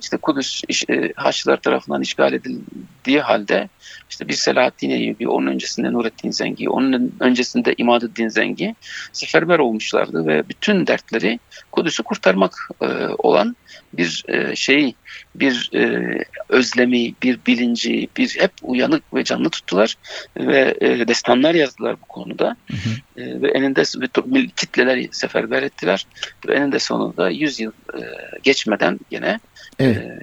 işte 0.00 0.16
Kudüs 0.16 0.62
e, 0.90 1.12
Haçlılar 1.16 1.56
tarafından 1.56 2.02
işgal 2.02 2.32
edildiği 2.32 3.20
halde 3.20 3.68
işte 4.10 4.28
bir 4.28 4.34
Selahaddin 4.34 4.90
Eyyubi, 4.90 5.28
onun 5.28 5.46
öncesinde 5.46 5.92
Nurettin 5.92 6.30
Zengi, 6.30 6.70
onun 6.70 7.14
öncesinde 7.20 7.74
İmaduddin 7.78 8.28
Zengi 8.28 8.74
seferber 9.12 9.58
olmuşlardı 9.58 10.26
ve 10.26 10.48
bütün 10.48 10.86
dertleri 10.86 11.40
Kudüs'ü 11.72 12.02
kurtarmak 12.02 12.68
e, 12.82 12.86
olan 13.18 13.56
bir 13.92 14.24
e, 14.28 14.56
şeyi, 14.56 14.94
bir 15.34 15.70
e, 15.74 16.14
özlemi, 16.48 17.14
bir 17.22 17.38
bilinci, 17.46 18.08
bir 18.16 18.36
hep 18.40 18.52
uyanık 18.62 19.14
ve 19.14 19.24
canlı 19.24 19.50
tuttular 19.50 19.94
ve 20.36 20.74
e, 20.80 21.08
destanlar 21.08 21.54
yazdılar 21.54 21.96
bu 22.02 22.06
konuda. 22.06 22.56
Hı 22.70 22.76
hı. 22.76 23.22
E, 23.22 23.42
ve 23.42 23.48
eninde 23.50 23.82
ve 24.26 24.46
kitleler 24.56 25.06
seferber 25.10 25.62
ettiler. 25.62 26.06
Ve 26.48 26.54
eninde 26.54 26.78
sonunda 26.78 27.30
100 27.30 27.60
yıl 27.60 27.72
e, 27.94 28.00
geçmeden 28.42 29.00
yine 29.10 29.40
evet. 29.78 29.96
e, 29.96 30.18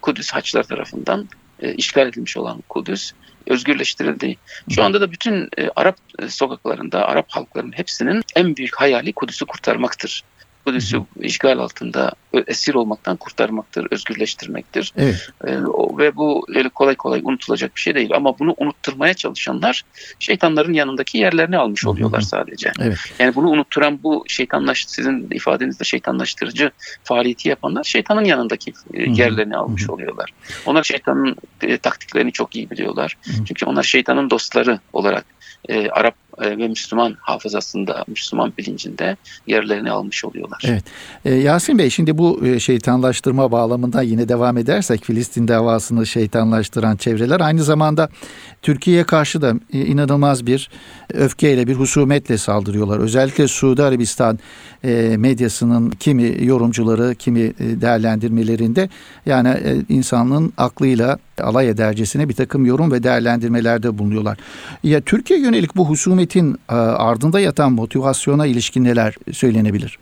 Kudüs 0.00 0.30
Haçlar 0.30 0.62
tarafından 0.62 1.28
e, 1.62 1.74
işgal 1.74 2.08
edilmiş 2.08 2.36
olan 2.36 2.62
Kudüs 2.68 3.12
özgürleştirildi. 3.46 4.36
Şu 4.70 4.82
anda 4.82 5.00
da 5.00 5.12
bütün 5.12 5.48
e, 5.58 5.68
Arap 5.76 5.96
sokaklarında 6.28 7.06
Arap 7.06 7.26
halklarının 7.28 7.72
hepsinin 7.72 8.22
en 8.36 8.56
büyük 8.56 8.76
hayali 8.76 9.12
Kudüs'ü 9.12 9.46
kurtarmaktır. 9.46 10.24
Kudüs'ü 10.64 11.02
işgal 11.20 11.58
altında 11.58 12.12
esir 12.46 12.74
olmaktan 12.74 13.16
kurtarmaktır, 13.16 13.86
özgürleştirmektir. 13.90 14.92
Evet. 14.96 15.28
E, 15.44 15.56
ve 15.98 16.16
bu 16.16 16.46
öyle 16.54 16.68
kolay 16.68 16.94
kolay 16.94 17.20
unutulacak 17.24 17.76
bir 17.76 17.80
şey 17.80 17.94
değil. 17.94 18.10
Ama 18.14 18.38
bunu 18.38 18.54
unutturmaya 18.58 19.14
çalışanlar 19.14 19.82
şeytanların 20.18 20.72
yanındaki 20.72 21.18
yerlerini 21.18 21.56
almış 21.58 21.86
oluyorlar 21.86 22.20
sadece. 22.20 22.72
Evet. 22.80 22.98
Yani 23.18 23.34
bunu 23.34 23.48
unutturan 23.48 24.02
bu 24.02 24.24
şeytanlaş, 24.28 24.84
sizin 24.86 25.30
ifadenizde 25.30 25.84
şeytanlaştırıcı 25.84 26.70
faaliyeti 27.04 27.48
yapanlar 27.48 27.84
şeytanın 27.84 28.24
yanındaki 28.24 28.72
e, 28.94 29.02
yerlerini 29.10 29.56
almış 29.56 29.90
oluyorlar. 29.90 30.30
Onlar 30.66 30.82
şeytanın 30.84 31.36
e, 31.62 31.78
taktiklerini 31.78 32.32
çok 32.32 32.56
iyi 32.56 32.70
biliyorlar. 32.70 33.16
Çünkü 33.46 33.66
onlar 33.66 33.82
şeytanın 33.82 34.30
dostları 34.30 34.78
olarak 34.92 35.24
e, 35.68 35.90
Arap 35.90 36.14
e, 36.38 36.58
ve 36.58 36.68
Müslüman 36.68 37.16
hafızasında, 37.20 38.04
Müslüman 38.08 38.52
bilincinde 38.58 39.16
yerlerini 39.46 39.90
almış 39.90 40.24
oluyorlar. 40.24 40.51
Evet. 40.64 40.84
E, 41.24 41.34
Yasin 41.34 41.78
Bey 41.78 41.90
şimdi 41.90 42.18
bu 42.18 42.46
e, 42.46 42.60
şeytanlaştırma 42.60 43.52
bağlamında 43.52 44.02
yine 44.02 44.28
devam 44.28 44.58
edersek 44.58 45.04
Filistin 45.04 45.48
davasını 45.48 46.06
şeytanlaştıran 46.06 46.96
çevreler 46.96 47.40
aynı 47.40 47.64
zamanda 47.64 48.08
Türkiye'ye 48.62 49.04
karşı 49.04 49.42
da 49.42 49.54
e, 49.72 49.78
inanılmaz 49.78 50.46
bir 50.46 50.70
öfkeyle 51.14 51.66
bir 51.66 51.74
husumetle 51.74 52.38
saldırıyorlar. 52.38 52.98
Özellikle 52.98 53.48
Suudi 53.48 53.82
Arabistan 53.82 54.38
e, 54.84 55.16
medyasının 55.18 55.90
kimi 55.90 56.44
yorumcuları, 56.44 57.14
kimi 57.14 57.40
e, 57.40 57.54
değerlendirmelerinde 57.58 58.88
yani 59.26 59.48
e, 59.48 59.76
insanlığın 59.88 60.52
aklıyla 60.56 61.18
alay 61.40 61.68
edercesine 61.68 62.28
bir 62.28 62.34
takım 62.34 62.66
yorum 62.66 62.92
ve 62.92 63.02
değerlendirmelerde 63.02 63.98
bulunuyorlar. 63.98 64.38
Ya 64.82 65.00
Türkiye 65.00 65.40
yönelik 65.40 65.76
bu 65.76 65.88
husumetin 65.88 66.56
ardında 66.68 67.40
yatan 67.40 67.72
motivasyona 67.72 68.46
ilişkin 68.46 68.84
neler 68.84 69.14
söylenebilir? 69.32 69.98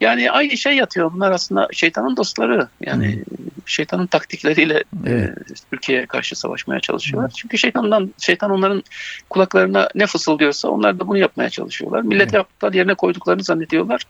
Yani 0.00 0.30
aynı 0.30 0.56
şey 0.56 0.76
yatıyor. 0.76 1.12
Bunlar 1.12 1.32
aslında 1.32 1.68
şeytanın 1.72 2.16
dostları. 2.16 2.68
Yani 2.80 3.14
hmm. 3.14 3.46
şeytanın 3.66 4.06
taktikleriyle 4.06 4.84
evet. 5.06 5.30
e, 5.30 5.54
Türkiye'ye 5.70 6.06
karşı 6.06 6.36
savaşmaya 6.36 6.80
çalışıyorlar. 6.80 7.30
Hmm. 7.30 7.36
Çünkü 7.36 7.58
şeytandan 7.58 8.14
şeytan 8.18 8.50
onların 8.50 8.82
kulaklarına 9.30 9.88
ne 9.94 10.06
fısıldıyorsa 10.06 10.68
onlar 10.68 11.00
da 11.00 11.08
bunu 11.08 11.18
yapmaya 11.18 11.50
çalışıyorlar. 11.50 12.02
Milleti 12.02 12.36
evet. 12.36 12.46
aptal 12.46 12.74
yerine 12.74 12.94
koyduklarını 12.94 13.44
zannediyorlar. 13.44 14.02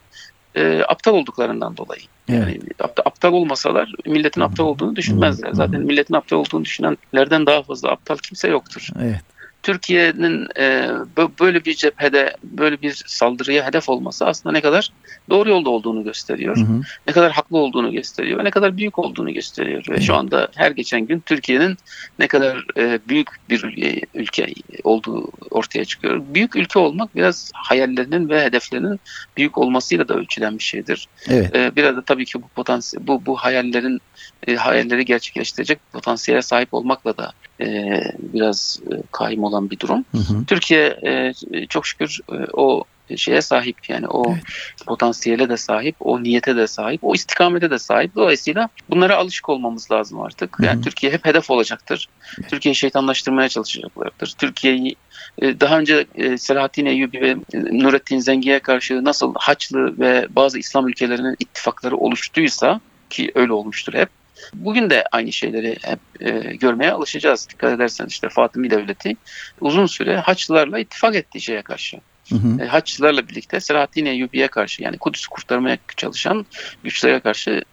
E, 0.55 0.83
aptal 0.87 1.13
olduklarından 1.13 1.77
dolayı. 1.77 2.01
Evet. 2.29 2.47
Yani 2.47 2.59
aptal 3.05 3.33
olmasalar 3.33 3.93
milletin 4.05 4.41
aptal 4.41 4.65
olduğunu 4.65 4.95
düşünmezler. 4.95 5.51
Zaten 5.53 5.81
milletin 5.81 6.13
aptal 6.13 6.37
olduğunu 6.37 6.65
düşünenlerden 6.65 7.45
daha 7.45 7.63
fazla 7.63 7.91
aptal 7.91 8.17
kimse 8.17 8.47
yoktur. 8.47 8.87
Evet. 9.01 9.21
Türkiye'nin 9.63 10.47
e, 10.57 10.89
böyle 11.39 11.65
bir 11.65 11.73
cephede 11.73 12.35
böyle 12.43 12.81
bir 12.81 13.03
saldırıya 13.07 13.67
hedef 13.67 13.89
olması 13.89 14.25
aslında 14.25 14.53
ne 14.53 14.61
kadar 14.61 14.89
doğru 15.29 15.49
yolda 15.49 15.69
olduğunu 15.69 16.03
gösteriyor. 16.03 16.57
Hı 16.57 16.61
hı. 16.61 16.81
Ne 17.07 17.13
kadar 17.13 17.31
haklı 17.31 17.57
olduğunu 17.57 17.91
gösteriyor 17.91 18.39
ve 18.39 18.43
ne 18.43 18.51
kadar 18.51 18.77
büyük 18.77 18.99
olduğunu 18.99 19.33
gösteriyor. 19.33 19.83
Ve 19.89 20.01
şu 20.01 20.15
anda 20.15 20.47
her 20.55 20.71
geçen 20.71 21.01
gün 21.01 21.19
Türkiye'nin 21.19 21.77
ne 22.19 22.27
kadar 22.27 22.65
e, 22.77 22.99
büyük 23.09 23.27
bir 23.49 23.63
ülke, 23.63 24.01
ülke 24.13 24.53
olduğu 24.83 25.31
ortaya 25.51 25.85
çıkıyor. 25.85 26.21
Büyük 26.33 26.55
ülke 26.55 26.79
olmak 26.79 27.15
biraz 27.15 27.51
hayallerinin 27.53 28.29
ve 28.29 28.43
hedeflerinin 28.43 28.99
büyük 29.37 29.57
olmasıyla 29.57 30.07
da 30.07 30.13
ölçülen 30.13 30.57
bir 30.57 30.63
şeydir. 30.63 31.07
Evet. 31.27 31.55
E, 31.55 31.75
biraz 31.75 31.95
da 31.95 32.01
tabii 32.01 32.25
ki 32.25 32.41
bu 32.41 32.47
potansiyel 32.47 33.07
bu 33.07 33.25
bu 33.25 33.35
hayallerin 33.35 34.01
e, 34.47 34.55
hayalleri 34.55 35.05
gerçekleştirecek 35.05 35.79
potansiyele 35.93 36.41
sahip 36.41 36.73
olmakla 36.73 37.17
da 37.17 37.31
e, 37.61 38.01
biraz 38.19 38.79
e, 38.91 38.95
kaim 39.11 39.43
olan 39.43 39.69
bir 39.69 39.79
durum. 39.79 40.05
Hı 40.11 40.17
hı. 40.17 40.45
Türkiye 40.47 40.99
e, 41.05 41.33
çok 41.69 41.87
şükür 41.87 42.19
e, 42.31 42.35
o 42.53 42.83
şeye 43.17 43.41
sahip 43.41 43.89
yani 43.89 44.07
o 44.07 44.31
evet. 44.33 44.43
potansiyele 44.85 45.49
de 45.49 45.57
sahip, 45.57 45.95
o 45.99 46.23
niyete 46.23 46.55
de 46.55 46.67
sahip, 46.67 47.03
o 47.03 47.15
istikamete 47.15 47.71
de 47.71 47.79
sahip. 47.79 48.15
Dolayısıyla 48.15 48.69
bunlara 48.89 49.15
alışık 49.15 49.49
olmamız 49.49 49.91
lazım 49.91 50.21
artık. 50.21 50.57
Yani 50.61 50.75
Hı-hı. 50.75 50.81
Türkiye 50.81 51.11
hep 51.11 51.25
hedef 51.25 51.49
olacaktır. 51.49 52.09
Evet. 52.39 52.49
Türkiye'yi 52.49 52.75
şeytanlaştırmaya 52.75 53.49
çalışacaklardır. 53.49 54.33
Türkiye'yi 54.37 54.95
e, 55.41 55.59
daha 55.59 55.79
önce 55.79 56.05
e, 56.15 56.37
Selahattin 56.37 56.85
Eyyubi 56.85 57.21
ve 57.21 57.35
Nurettin 57.53 58.19
Zengi'ye 58.19 58.59
karşı 58.59 59.03
nasıl 59.03 59.33
Haçlı 59.37 59.99
ve 59.99 60.27
bazı 60.29 60.59
İslam 60.59 60.87
ülkelerinin 60.87 61.35
ittifakları 61.39 61.97
oluştuysa 61.97 62.81
ki 63.09 63.31
öyle 63.35 63.53
olmuştur 63.53 63.93
hep. 63.93 64.09
Bugün 64.53 64.89
de 64.89 65.03
aynı 65.11 65.31
şeyleri 65.31 65.77
hep 65.81 65.99
e, 66.19 66.29
görmeye 66.55 66.91
alışacağız. 66.91 67.47
Dikkat 67.49 67.73
edersen 67.73 68.05
işte 68.05 68.29
Fatımi 68.29 68.69
Devleti 68.69 69.15
uzun 69.61 69.85
süre 69.85 70.17
Haçlılarla 70.17 70.79
ittifak 70.79 71.15
ettiği 71.15 71.41
şeye 71.41 71.61
karşı. 71.61 71.97
Hı 72.29 72.35
hı. 72.35 72.63
E, 72.63 72.67
Haçlılarla 72.67 73.27
birlikte 73.27 73.59
Selahaddin 73.59 74.05
Eyyubi'ye 74.05 74.47
karşı 74.47 74.83
yani 74.83 74.97
Kudüs'ü 74.97 75.29
kurtarmaya 75.29 75.77
çalışan 75.97 76.45
güçlere 76.83 77.19
karşı 77.19 77.63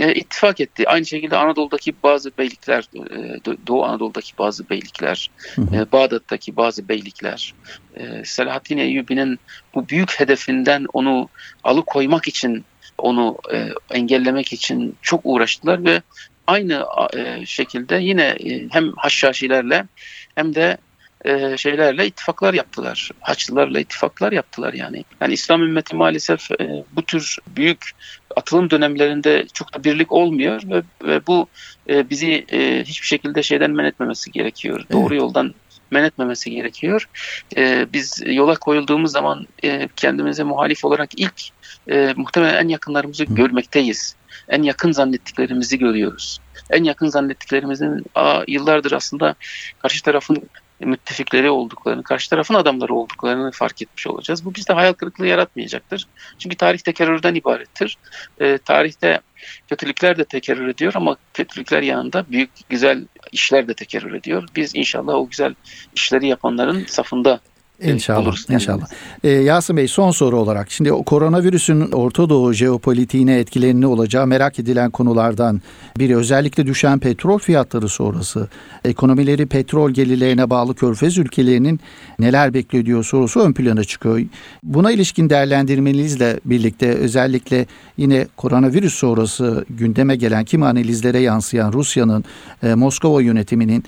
e, 0.00 0.14
ittifak 0.14 0.60
etti. 0.60 0.88
Aynı 0.88 1.06
şekilde 1.06 1.36
Anadolu'daki 1.36 1.94
bazı 2.02 2.30
beylikler, 2.38 2.88
e, 2.94 3.40
Doğu 3.66 3.84
Anadolu'daki 3.84 4.38
bazı 4.38 4.70
beylikler, 4.70 5.30
hı 5.54 5.62
hı. 5.62 5.76
E, 5.76 5.92
Bağdat'taki 5.92 6.56
bazı 6.56 6.88
beylikler, 6.88 7.54
e, 7.96 8.24
Selahaddin 8.24 8.78
Eyyubi'nin 8.78 9.38
bu 9.74 9.88
büyük 9.88 10.20
hedefinden 10.20 10.86
onu 10.92 11.28
alıkoymak 11.64 12.28
için 12.28 12.64
onu 12.98 13.38
e, 13.52 13.68
engellemek 13.90 14.52
için 14.52 14.96
çok 15.02 15.20
uğraştılar 15.24 15.84
ve 15.84 16.02
aynı 16.46 16.86
e, 17.16 17.46
şekilde 17.46 17.96
yine 17.96 18.22
e, 18.22 18.68
hem 18.70 18.92
Haşhaşilerle 18.92 19.86
hem 20.34 20.54
de 20.54 20.78
e, 21.24 21.56
şeylerle 21.56 22.06
ittifaklar 22.06 22.54
yaptılar. 22.54 23.10
Haçlılarla 23.20 23.80
ittifaklar 23.80 24.32
yaptılar 24.32 24.72
yani. 24.72 25.04
Yani 25.20 25.32
İslam 25.32 25.62
ümmeti 25.62 25.96
maalesef 25.96 26.50
e, 26.50 26.84
bu 26.92 27.02
tür 27.02 27.36
büyük 27.56 27.90
atılım 28.36 28.70
dönemlerinde 28.70 29.46
çok 29.52 29.74
da 29.74 29.84
birlik 29.84 30.12
olmuyor 30.12 30.62
ve, 30.64 30.82
ve 31.04 31.26
bu 31.26 31.46
e, 31.88 32.10
bizi 32.10 32.44
e, 32.52 32.84
hiçbir 32.84 33.06
şekilde 33.06 33.42
şeyden 33.42 33.70
men 33.70 33.84
etmemesi 33.84 34.32
gerekiyor. 34.32 34.78
Evet. 34.80 34.92
Doğru 34.92 35.14
yoldan 35.14 35.54
men 35.90 36.04
etmemesi 36.04 36.50
gerekiyor. 36.50 37.08
E, 37.56 37.86
biz 37.92 38.22
yola 38.26 38.54
koyulduğumuz 38.54 39.12
zaman 39.12 39.46
e, 39.64 39.88
kendimize 39.96 40.42
muhalif 40.42 40.84
olarak 40.84 41.10
ilk 41.16 41.42
e, 41.90 42.14
muhtemelen 42.16 42.64
en 42.64 42.68
yakınlarımızı 42.68 43.24
Hı. 43.24 43.34
görmekteyiz. 43.34 44.16
En 44.48 44.62
yakın 44.62 44.92
zannettiklerimizi 44.92 45.78
görüyoruz. 45.78 46.40
En 46.70 46.84
yakın 46.84 47.08
zannettiklerimizin 47.08 48.04
aa, 48.14 48.42
yıllardır 48.48 48.92
aslında 48.92 49.34
karşı 49.78 50.02
tarafın 50.02 50.48
müttefikleri 50.80 51.50
olduklarını, 51.50 52.02
karşı 52.02 52.30
tarafın 52.30 52.54
adamları 52.54 52.94
olduklarını 52.94 53.50
fark 53.50 53.82
etmiş 53.82 54.06
olacağız. 54.06 54.44
Bu 54.44 54.54
bizde 54.54 54.72
hayal 54.72 54.92
kırıklığı 54.92 55.26
yaratmayacaktır. 55.26 56.06
Çünkü 56.38 56.56
tarih 56.56 56.78
tekerrürden 56.78 57.34
ibarettir. 57.34 57.98
E, 58.40 58.58
tarihte 58.58 59.20
kötülükler 59.68 60.18
de 60.18 60.24
tekerrür 60.24 60.68
ediyor 60.68 60.92
ama 60.96 61.16
kötülükler 61.34 61.82
yanında 61.82 62.24
büyük 62.30 62.50
güzel 62.68 63.06
işler 63.32 63.68
de 63.68 63.74
tekerrür 63.74 64.14
ediyor. 64.14 64.48
Biz 64.56 64.74
inşallah 64.74 65.14
o 65.14 65.28
güzel 65.28 65.54
işleri 65.94 66.26
yapanların 66.26 66.84
safında 66.84 67.40
İnşallah, 67.82 68.20
oluruz. 68.20 68.46
İnşallah. 68.50 68.86
Ee, 69.24 69.28
Yasin 69.28 69.76
Bey 69.76 69.88
son 69.88 70.10
soru 70.10 70.38
olarak 70.38 70.70
şimdi 70.70 70.90
koronavirüsün 70.90 71.92
Orta 71.92 72.28
Doğu 72.28 72.52
jeopolitiğine 72.52 73.38
etkileri 73.38 73.80
ne 73.80 73.86
olacağı 73.86 74.26
merak 74.26 74.58
edilen 74.58 74.90
konulardan 74.90 75.60
biri 75.98 76.16
özellikle 76.16 76.66
düşen 76.66 76.98
petrol 76.98 77.38
fiyatları 77.38 77.88
sonrası 77.88 78.48
ekonomileri 78.84 79.46
petrol 79.46 79.90
gelirlerine 79.90 80.50
bağlı 80.50 80.74
körfez 80.74 81.18
ülkelerinin 81.18 81.80
neler 82.18 82.54
bekliyor 82.54 83.04
sorusu 83.04 83.40
ön 83.40 83.52
plana 83.52 83.84
çıkıyor. 83.84 84.22
Buna 84.62 84.92
ilişkin 84.92 85.30
değerlendirmenizle 85.30 86.40
birlikte 86.44 86.88
özellikle 86.88 87.66
yine 87.96 88.26
koronavirüs 88.36 88.94
sonrası 88.94 89.64
gündeme 89.70 90.16
gelen 90.16 90.44
kim 90.44 90.62
analizlere 90.62 91.18
yansıyan 91.18 91.72
Rusya'nın 91.72 92.24
e, 92.62 92.74
Moskova 92.74 93.22
yönetiminin 93.22 93.84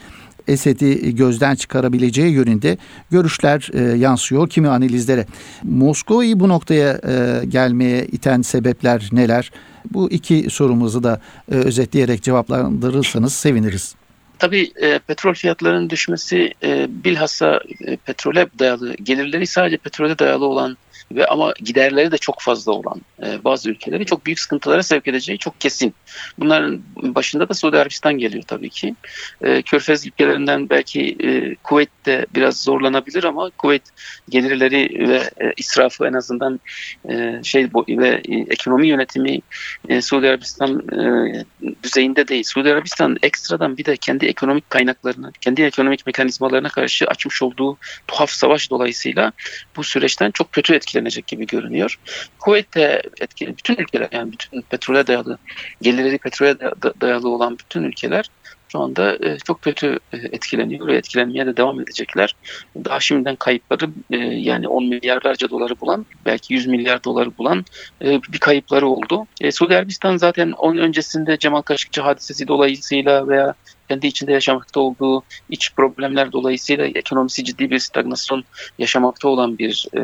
Esed'i 0.49 1.15
gözden 1.15 1.55
çıkarabileceği 1.55 2.33
yönünde 2.33 2.79
görüşler 3.11 3.71
e, 3.73 3.99
yansıyor 3.99 4.49
kimi 4.49 4.69
analizlere. 4.69 5.27
Moskova'yı 5.63 6.41
bu 6.41 6.49
noktaya 6.49 7.01
e, 7.09 7.45
gelmeye 7.47 8.07
iten 8.07 8.43
sebepler 8.43 9.09
neler? 9.13 9.51
Bu 9.93 10.11
iki 10.11 10.51
sorumuzu 10.51 11.03
da 11.03 11.21
e, 11.53 11.55
özetleyerek 11.55 12.23
cevaplandırırsanız 12.23 13.33
seviniriz. 13.33 13.95
Tabii 14.39 14.73
e, 14.77 14.99
petrol 14.99 15.35
fiyatlarının 15.35 15.91
düşmesi 15.91 16.55
e, 16.63 16.87
bilhassa 17.05 17.61
e, 17.87 17.97
petrole 17.97 18.47
dayalı, 18.59 18.95
gelirleri 18.95 19.47
sadece 19.47 19.77
petrole 19.77 20.19
dayalı 20.19 20.47
olan 20.47 20.77
ve 21.13 21.27
ama 21.27 21.55
giderleri 21.65 22.13
de 22.13 22.19
çok 22.19 22.41
fazla 22.41 22.73
olan 22.73 23.01
e, 23.23 23.45
bazı 23.45 23.71
ülkeleri 23.71 24.07
çok 24.07 24.27
büyük 24.27 24.41
sıkıntılara 24.41 24.83
sevk 24.83 25.09
edeceği 25.09 25.39
çok 25.39 25.61
kesin. 25.61 25.95
Bunların 26.39 26.83
başında 26.97 27.49
da 27.49 27.55
Suudi 27.55 27.79
Arabistan 27.79 28.19
geliyor 28.19 28.45
tabii 28.47 28.71
ki. 28.71 28.95
E, 29.41 29.63
Körfez 29.63 30.07
ülkelerinden 30.07 30.71
belki 30.71 31.17
e, 31.21 31.55
Kuveyt 31.55 31.91
de 32.07 32.27
biraz 32.35 32.63
zorlanabilir 32.63 33.25
ama 33.25 33.51
Kuveyt 33.51 33.83
gelirleri 34.29 35.09
ve 35.09 35.47
e, 35.47 35.53
israfı 35.57 36.07
en 36.07 36.13
azından 36.13 36.61
e, 37.09 37.41
şey 37.43 37.69
ve 37.89 38.09
e, 38.09 38.35
ekonomi 38.35 38.89
yönetimi 38.89 39.41
e, 39.89 40.03
Suudi 40.03 40.29
Arabistan 40.29 40.83
e, 40.93 41.45
düzeyinde 41.83 42.29
değil. 42.29 42.45
Suudi 42.45 42.73
Arabistan 42.73 43.17
ekstradan 43.23 43.77
bir 43.77 43.85
de 43.85 43.97
kendi 43.97 44.27
ekonomik 44.27 44.71
kaynaklarına, 44.71 45.33
kendi 45.41 45.63
ekonomik 45.63 46.07
mekanizmalarına 46.07 46.69
karşı 46.69 47.07
açmış 47.07 47.43
olduğu 47.43 47.79
tuhaf 48.09 48.31
savaş 48.31 48.71
dolayısıyla 48.71 49.33
bu 49.77 49.85
süreçten 49.85 50.31
çok 50.31 50.53
kötü 50.53 50.75
etkilenecek 50.97 51.27
gibi 51.27 51.47
görünüyor. 51.47 51.99
Kuveyt'te 52.39 53.03
etkili 53.21 53.57
bütün 53.57 53.77
ülkeler 53.77 54.09
yani 54.13 54.33
bütün 54.33 54.61
petrole 54.61 55.07
dayalı, 55.07 55.39
gelirleri 55.83 56.19
petrole 56.19 56.59
dayalı 57.01 57.29
olan 57.29 57.59
bütün 57.59 57.85
ülkeler 57.85 58.31
şu 58.69 58.81
anda 58.81 59.17
e, 59.27 59.39
çok 59.39 59.63
kötü 59.63 59.99
e, 60.13 60.17
etkileniyor 60.17 60.87
ve 60.87 60.97
etkilenmeye 60.97 61.47
de 61.47 61.57
devam 61.57 61.81
edecekler. 61.81 62.37
Daha 62.85 63.01
şimdiden 63.01 63.37
kayıpları 63.37 63.91
e, 64.11 64.17
yani 64.17 64.69
10 64.69 64.85
milyarlarca 64.85 65.51
doları 65.51 65.81
bulan 65.81 66.07
belki 66.27 66.55
100 66.55 66.67
milyar 66.67 67.05
doları 67.05 67.39
bulan 67.39 67.65
bir 68.03 68.39
kayıpları 68.39 68.87
oldu. 68.87 69.27
Suudi 69.53 69.77
Arabistan 69.77 70.17
zaten 70.17 70.53
onun 70.53 70.79
öncesinde 70.79 71.39
Cemal 71.39 71.63
Kaşıkçı 71.63 72.01
hadisesi 72.01 72.49
dolayısıyla 72.49 73.29
veya 73.29 73.55
kendi 73.89 74.07
içinde 74.07 74.33
yaşamakta 74.33 74.81
olduğu 74.81 75.23
iç 75.51 75.75
problemler 75.75 76.33
dolayısıyla 76.33 76.87
ekonomisi 76.87 77.45
ciddi 77.45 77.71
bir 77.71 77.79
stagnasyon 77.79 78.45
yaşamakta 78.79 79.29
olan 79.29 79.59
bir 79.59 79.87
e, 79.97 80.01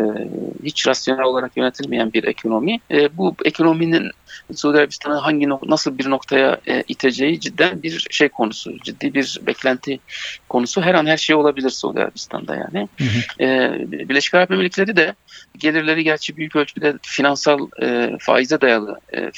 hiç 0.65 0.87
rasyonel 0.87 1.25
olarak 1.25 1.57
yönetilmeyen 1.57 2.13
bir 2.13 2.25
ekonomi. 2.25 2.81
E, 2.91 3.17
bu 3.17 3.37
ekonominin 3.45 4.11
Suudi 4.55 4.79
Arabistan'ı 4.79 5.15
hangi 5.15 5.49
nasıl 5.49 5.99
bir 5.99 6.11
noktaya 6.11 6.61
e, 6.69 6.85
iteceği 6.89 7.41
cidden 7.41 7.83
bir 7.83 8.07
şey 8.11 8.29
konusu, 8.29 8.79
ciddi 8.79 9.15
bir 9.15 9.41
beklenti 9.47 9.99
konusu. 10.49 10.83
Her 10.83 10.95
an 10.95 11.07
her 11.07 11.17
şey 11.17 11.37
olabilir 11.37 11.71
Suudi 11.71 12.01
Arabistan'da 12.01 12.57
yani. 12.57 12.89
Hı 12.99 13.05
hı. 13.05 13.45
E, 13.45 14.09
Birleşik 14.09 14.35
Arap 14.35 14.51
Emirlikleri 14.51 14.97
de 14.97 15.15
gelirleri 15.59 16.05
gerçi 16.05 16.37
büyük 16.37 16.57
ölçüde 16.57 16.95
finansal 17.03 17.69
e, 17.83 18.11
faize 18.21 18.61
dayalı, 18.61 19.01
e, 19.13 19.31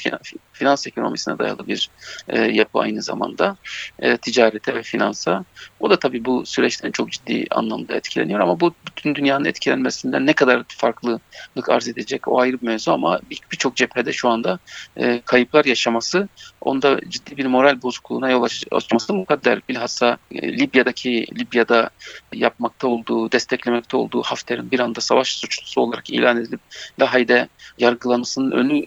finans 0.53 0.87
ekonomisine 0.87 1.39
dayalı 1.39 1.67
bir 1.67 1.89
e, 2.27 2.41
yapı 2.41 2.79
aynı 2.79 3.01
zamanda. 3.01 3.57
E, 3.99 4.17
ticarete 4.35 4.75
ve 4.75 4.83
finansa. 4.83 5.45
O 5.79 5.89
da 5.89 5.99
tabii 5.99 6.25
bu 6.25 6.45
süreçten 6.45 6.91
çok 6.91 7.11
ciddi 7.11 7.45
anlamda 7.51 7.95
etkileniyor 7.95 8.39
ama 8.39 8.59
bu 8.59 8.73
bütün 8.87 9.15
dünyanın 9.15 9.45
etkilenmesinden 9.45 10.25
ne 10.25 10.33
kadar 10.33 10.63
farklılık 10.67 11.69
arz 11.69 11.87
edecek 11.87 12.27
o 12.27 12.39
ayrı 12.39 12.61
bir 12.61 12.67
mevzu 12.67 12.91
ama 12.91 13.19
birçok 13.51 13.73
bir 13.73 13.75
cephede 13.75 14.13
şu 14.13 14.29
anda 14.29 14.59
e, 14.97 15.21
kayıplar 15.25 15.65
yaşaması 15.65 16.27
onda 16.65 16.99
ciddi 17.09 17.37
bir 17.37 17.45
moral 17.45 17.81
bozukluğuna 17.81 18.29
yol 18.29 18.47
açması 18.71 19.13
mukadder. 19.13 19.61
Bilhassa 19.69 20.17
e, 20.31 20.59
Libya'daki 20.59 21.27
Libya'da 21.39 21.89
yapmakta 22.33 22.87
olduğu, 22.87 23.31
desteklemekte 23.31 23.97
olduğu 23.97 24.21
Hafter'in 24.21 24.71
bir 24.71 24.79
anda 24.79 25.01
savaş 25.01 25.35
suçlusu 25.35 25.81
olarak 25.81 26.09
ilan 26.09 26.37
edilip 26.37 26.59
Lahey'de 26.99 27.47
yargılanmasının 27.77 28.51
önü 28.51 28.85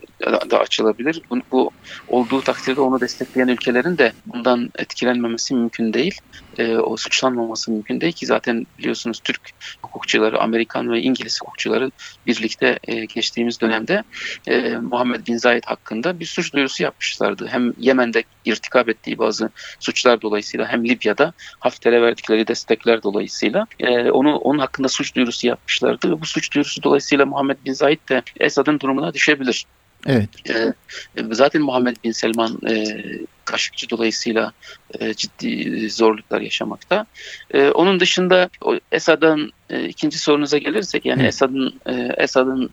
da 0.50 0.58
açılabilir. 0.58 1.22
Bu, 1.30 1.40
bu 1.52 1.70
olduğu 2.08 2.40
takdirde 2.40 2.80
onu 2.80 3.00
destekleyen 3.00 3.48
ülkelerin 3.48 3.98
de 3.98 4.12
bundan 4.26 4.70
etkilenmemesi 4.78 5.54
mümkün 5.54 5.92
değil. 5.92 6.20
E, 6.58 6.76
o 6.76 6.96
suçlanmaması 6.96 7.70
mümkün 7.70 8.00
değil 8.00 8.12
ki 8.12 8.26
zaten 8.26 8.66
biliyorsunuz 8.78 9.20
Türk 9.24 9.40
hukukçuları, 9.82 10.40
Amerikan 10.40 10.92
ve 10.92 11.00
İngiliz 11.00 11.40
hukukçuları 11.40 11.90
birlikte 12.26 12.78
e, 12.84 13.04
geçtiğimiz 13.04 13.60
dönemde 13.60 14.04
e, 14.46 14.76
Muhammed 14.76 15.26
Bin 15.26 15.36
Zayed 15.36 15.64
hakkında 15.66 16.20
bir 16.20 16.26
suç 16.26 16.52
duyurusu 16.52 16.82
yapmışlardı. 16.82 17.46
Hem 17.46 17.72
Yemen'de 17.78 18.24
irtikap 18.44 18.88
ettiği 18.88 19.18
bazı 19.18 19.50
suçlar 19.80 20.22
dolayısıyla 20.22 20.68
hem 20.68 20.88
Libya'da 20.88 21.32
Hafter'e 21.58 22.02
verdikleri 22.02 22.48
destekler 22.48 23.02
dolayısıyla 23.02 23.66
e, 23.80 24.10
onu 24.10 24.36
onun 24.36 24.58
hakkında 24.58 24.88
suç 24.88 25.14
duyurusu 25.14 25.46
yapmışlardı 25.46 26.10
ve 26.10 26.20
bu 26.20 26.26
suç 26.26 26.54
duyurusu 26.54 26.82
dolayısıyla 26.82 27.26
Muhammed 27.26 27.56
Bin 27.64 27.72
Zayed 27.72 28.08
de 28.08 28.22
Esad'ın 28.40 28.80
durumuna 28.80 29.14
düşebilir. 29.14 29.66
Evet. 30.08 30.28
E, 30.50 30.74
zaten 31.30 31.62
Muhammed 31.62 31.96
Bin 32.04 32.12
Selman 32.12 32.58
e, 32.68 32.84
Kaşıkçı 33.44 33.90
dolayısıyla 33.90 34.52
e, 35.00 35.14
ciddi 35.14 35.90
zorluklar 35.90 36.40
yaşamakta. 36.40 37.06
E, 37.50 37.68
onun 37.68 38.00
dışında 38.00 38.50
Esad'ın 38.92 39.52
e, 39.70 39.84
ikinci 39.84 40.18
sorunuza 40.18 40.58
gelirsek 40.58 41.06
yani 41.06 41.26
Esad'ın 41.26 41.80
e, 41.86 41.92
Esad'ın 42.16 42.70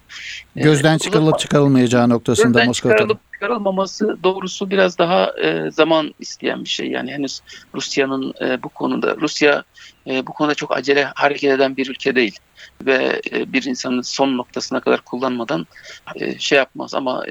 e, 0.55 0.61
gözden 0.61 0.97
çıkarılıp 0.97 1.39
çıkarılmayacağı 1.39 2.09
noktasında 2.09 2.65
Moskova'da. 2.65 2.97
çıkarılıp 2.97 3.19
çıkarılmaması 3.35 4.17
doğrusu 4.23 4.69
biraz 4.69 4.97
daha 4.97 5.31
e, 5.43 5.71
zaman 5.71 6.13
isteyen 6.19 6.63
bir 6.63 6.69
şey. 6.69 6.87
Yani 6.87 7.11
henüz 7.11 7.41
Rusya'nın 7.75 8.33
e, 8.41 8.63
bu 8.63 8.69
konuda 8.69 9.15
Rusya 9.21 9.63
e, 10.07 10.27
bu 10.27 10.33
konuda 10.33 10.55
çok 10.55 10.77
acele 10.77 11.03
hareket 11.03 11.51
eden 11.51 11.77
bir 11.77 11.89
ülke 11.89 12.15
değil 12.15 12.39
ve 12.85 13.21
e, 13.31 13.53
bir 13.53 13.63
insanın 13.63 14.01
son 14.01 14.37
noktasına 14.37 14.79
kadar 14.79 15.01
kullanmadan 15.01 15.67
e, 16.15 16.39
şey 16.39 16.57
yapmaz 16.57 16.93
ama 16.93 17.23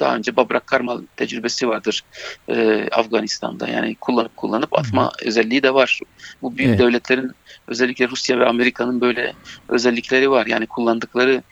daha 0.00 0.16
önce 0.16 0.36
Babrak 0.36 0.66
Karmal 0.66 1.00
tecrübesi 1.16 1.68
vardır 1.68 2.02
e, 2.48 2.88
Afganistan'da 2.92 3.68
yani 3.68 3.94
kullanıp 3.94 4.36
kullanıp 4.36 4.78
atma 4.78 5.06
Hı. 5.06 5.28
özelliği 5.28 5.62
de 5.62 5.74
var. 5.74 6.00
Bu 6.42 6.56
büyük 6.56 6.70
evet. 6.70 6.80
devletlerin 6.80 7.32
özellikle 7.68 8.08
Rusya 8.08 8.38
ve 8.38 8.46
Amerika'nın 8.46 9.00
böyle 9.00 9.34
özellikleri 9.68 10.30
var. 10.30 10.46
Yani 10.46 10.66
kullandıkları 10.66 11.42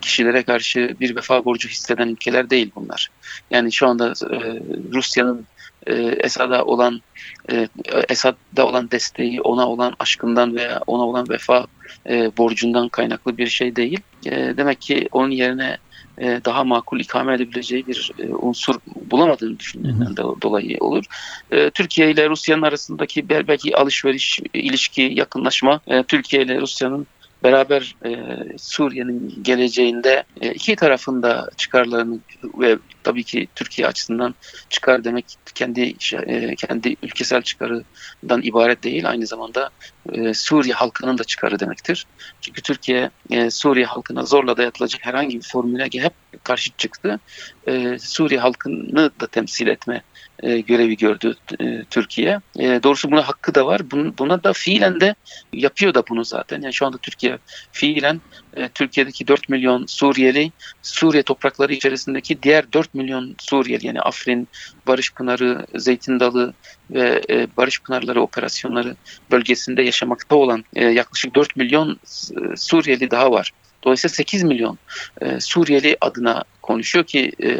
kişilere 0.00 0.42
karşı 0.42 0.96
bir 1.00 1.16
vefa 1.16 1.44
borcu 1.44 1.68
hisseden 1.68 2.08
ülkeler 2.08 2.50
değil 2.50 2.70
bunlar. 2.74 3.10
Yani 3.50 3.72
şu 3.72 3.88
anda 3.88 4.12
Rusya'nın 4.92 5.46
Esad'a 6.20 6.64
olan 6.64 7.00
Esad'da 8.08 8.66
olan 8.66 8.90
desteği, 8.90 9.40
ona 9.40 9.68
olan 9.68 9.94
aşkından 9.98 10.56
veya 10.56 10.80
ona 10.86 11.02
olan 11.02 11.28
vefa 11.28 11.66
e, 12.08 12.36
borcundan 12.36 12.88
kaynaklı 12.88 13.38
bir 13.38 13.46
şey 13.46 13.76
değil. 13.76 14.00
E, 14.26 14.30
demek 14.56 14.80
ki 14.80 15.08
onun 15.12 15.30
yerine 15.30 15.78
e, 16.18 16.40
daha 16.44 16.64
makul 16.64 17.00
ikame 17.00 17.34
edebileceği 17.34 17.86
bir 17.86 18.12
e, 18.18 18.34
unsur 18.34 18.74
bulamadığını 19.10 19.58
düşündüğünden 19.58 20.16
de 20.16 20.22
dolayı 20.42 20.76
olur. 20.80 21.04
E, 21.50 21.70
Türkiye 21.70 22.10
ile 22.10 22.28
Rusya'nın 22.28 22.62
arasındaki 22.62 23.28
belki 23.28 23.76
alışveriş, 23.76 24.40
ilişki, 24.54 25.12
yakınlaşma 25.14 25.80
e, 25.86 26.02
Türkiye 26.02 26.42
ile 26.42 26.60
Rusya'nın 26.60 27.06
beraber 27.42 27.96
e, 28.04 28.36
Suriye'nin 28.58 29.42
geleceğinde 29.42 30.24
e, 30.40 30.52
iki 30.52 30.76
tarafında 30.76 31.50
çıkarlarını 31.56 32.18
ve 32.58 32.78
tabii 33.02 33.24
ki 33.24 33.48
Türkiye 33.54 33.88
açısından 33.88 34.34
çıkar 34.68 35.04
demek 35.04 35.24
kendi 35.54 35.94
e, 36.26 36.54
kendi 36.54 36.96
ülkesel 37.02 37.42
çıkarından 37.42 38.42
ibaret 38.42 38.82
değil 38.82 39.10
aynı 39.10 39.26
zamanda 39.26 39.70
e, 40.12 40.34
Suriye 40.34 40.74
halkının 40.74 41.18
da 41.18 41.24
çıkarı 41.24 41.60
demektir. 41.60 42.06
Çünkü 42.40 42.62
Türkiye 42.62 43.10
e, 43.30 43.50
Suriye 43.50 43.86
halkına 43.86 44.24
zorla 44.24 44.56
dayatılacak 44.56 45.06
herhangi 45.06 45.36
bir 45.38 45.48
formüle 45.52 45.88
hep 45.92 46.12
karşı 46.44 46.70
çıktı. 46.76 47.20
E, 47.66 47.98
Suriye 47.98 48.40
halkını 48.40 49.10
da 49.20 49.26
temsil 49.26 49.66
etme 49.66 50.02
e, 50.42 50.60
görevi 50.60 50.96
gördü 50.96 51.36
e, 51.60 51.84
Türkiye. 51.90 52.40
E, 52.58 52.82
doğrusu 52.82 53.10
buna 53.10 53.28
hakkı 53.28 53.54
da 53.54 53.66
var. 53.66 53.90
Bun, 53.90 54.14
buna 54.18 54.44
da 54.44 54.52
fiilen 54.52 55.00
de 55.00 55.14
yapıyor 55.52 55.94
da 55.94 56.02
bunu 56.08 56.24
zaten. 56.24 56.62
Yani 56.62 56.74
şu 56.74 56.86
anda 56.86 56.98
Türkiye 56.98 57.38
fiilen 57.72 58.20
e, 58.56 58.68
Türkiye'deki 58.68 59.28
4 59.28 59.48
milyon 59.48 59.86
Suriyeli, 59.86 60.52
Suriye 60.82 61.22
toprakları 61.22 61.72
içerisindeki 61.72 62.42
diğer 62.42 62.72
4 62.72 62.94
milyon 62.94 63.34
Suriyeli 63.38 63.86
yani 63.86 64.00
Afrin, 64.00 64.48
Barış 64.86 65.12
Pınarı, 65.14 65.66
Zeytin 65.74 66.20
Dalı 66.20 66.54
ve 66.90 67.22
e, 67.30 67.46
Barış 67.56 67.82
Pınarları 67.82 68.22
operasyonları 68.22 68.96
bölgesinde 69.30 69.82
yaşamakta 69.82 70.36
olan 70.36 70.64
e, 70.74 70.84
yaklaşık 70.84 71.34
4 71.34 71.56
milyon 71.56 71.90
e, 71.92 72.56
Suriyeli 72.56 73.10
daha 73.10 73.32
var. 73.32 73.52
Dolayısıyla 73.84 74.14
8 74.14 74.42
milyon 74.42 74.78
e, 75.20 75.40
Suriyeli 75.40 75.96
adına 76.00 76.44
konuşuyor 76.62 77.04
ki 77.04 77.32
e, 77.42 77.58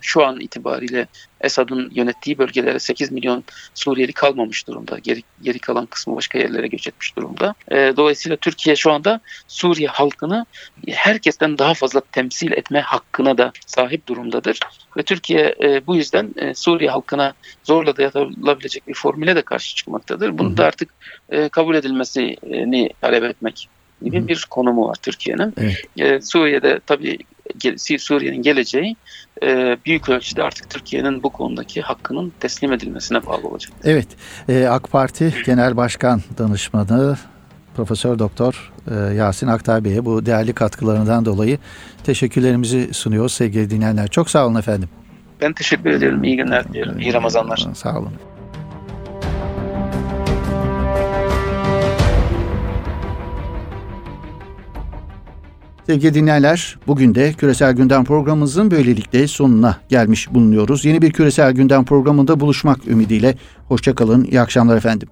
şu 0.00 0.26
an 0.26 0.40
itibariyle 0.40 1.06
Esad'ın 1.40 1.90
yönettiği 1.94 2.38
bölgelere 2.38 2.78
8 2.78 3.12
milyon 3.12 3.44
Suriyeli 3.74 4.12
kalmamış 4.12 4.66
durumda. 4.66 4.98
Geri, 4.98 5.22
geri 5.42 5.58
kalan 5.58 5.86
kısmı 5.86 6.16
başka 6.16 6.38
yerlere 6.38 6.66
göç 6.66 6.86
etmiş 6.86 7.16
durumda. 7.16 7.54
E, 7.70 7.76
dolayısıyla 7.96 8.36
Türkiye 8.36 8.76
şu 8.76 8.92
anda 8.92 9.20
Suriye 9.48 9.88
halkını 9.88 10.46
herkesten 10.88 11.58
daha 11.58 11.74
fazla 11.74 12.00
temsil 12.00 12.52
etme 12.52 12.80
hakkına 12.80 13.38
da 13.38 13.52
sahip 13.66 14.06
durumdadır. 14.06 14.60
Ve 14.96 15.02
Türkiye 15.02 15.54
e, 15.62 15.86
bu 15.86 15.96
yüzden 15.96 16.34
e, 16.36 16.54
Suriye 16.54 16.90
halkına 16.90 17.32
zorla 17.64 17.96
dayatılabilecek 17.96 18.88
bir 18.88 18.94
formüle 18.94 19.36
de 19.36 19.42
karşı 19.42 19.76
çıkmaktadır. 19.76 20.38
Bunu 20.38 20.56
da 20.56 20.64
artık 20.64 20.90
e, 21.30 21.48
kabul 21.48 21.74
edilmesini 21.74 22.90
talep 23.00 23.24
etmek 23.24 23.68
gibi 24.04 24.28
bir 24.28 24.46
konumu 24.50 24.88
var 24.88 24.96
Türkiye'nin. 25.02 25.54
Evet. 25.56 25.76
E, 25.98 26.20
Suriye'de 26.20 26.80
tabii 26.86 27.18
Suriye'nin 27.98 28.42
geleceği 28.42 28.96
e, 29.42 29.76
büyük 29.86 30.08
ölçüde 30.08 30.42
artık 30.42 30.70
Türkiye'nin 30.70 31.22
bu 31.22 31.30
konudaki 31.30 31.80
hakkının 31.80 32.32
teslim 32.40 32.72
edilmesine 32.72 33.26
bağlı 33.26 33.48
olacak. 33.48 33.72
Evet, 33.84 34.08
e, 34.48 34.66
AK 34.66 34.90
Parti 34.90 35.34
Genel 35.46 35.76
Başkan 35.76 36.22
Danışmanı 36.38 37.16
Profesör 37.76 38.18
Doktor 38.18 38.72
e, 38.90 39.14
Yasin 39.14 39.46
Aktay 39.46 39.84
Bey'e 39.84 40.04
bu 40.04 40.26
değerli 40.26 40.52
katkılarından 40.52 41.24
dolayı 41.24 41.58
teşekkürlerimizi 42.04 42.94
sunuyoruz 42.94 43.32
sevgili 43.32 43.70
dinleyenler. 43.70 44.08
Çok 44.08 44.30
sağ 44.30 44.46
olun 44.46 44.54
efendim. 44.54 44.88
Ben 45.40 45.52
teşekkür 45.52 45.90
ederim. 45.90 46.24
İyi 46.24 46.36
günler 46.36 46.68
diliyorum. 46.68 47.00
İyi 47.00 47.12
Ramazanlar. 47.12 47.66
Sağ 47.74 47.98
olun. 47.98 48.12
Sevgili 55.92 56.14
dinleyenler, 56.14 56.78
bugün 56.86 57.14
de 57.14 57.32
Küresel 57.32 57.72
Gündem 57.72 58.04
programımızın 58.04 58.70
böylelikle 58.70 59.28
sonuna 59.28 59.76
gelmiş 59.88 60.34
bulunuyoruz. 60.34 60.84
Yeni 60.84 61.02
bir 61.02 61.12
Küresel 61.12 61.52
Gündem 61.52 61.84
programında 61.84 62.40
buluşmak 62.40 62.88
ümidiyle. 62.88 63.34
Hoşçakalın, 63.68 64.24
iyi 64.24 64.40
akşamlar 64.40 64.76
efendim. 64.76 65.08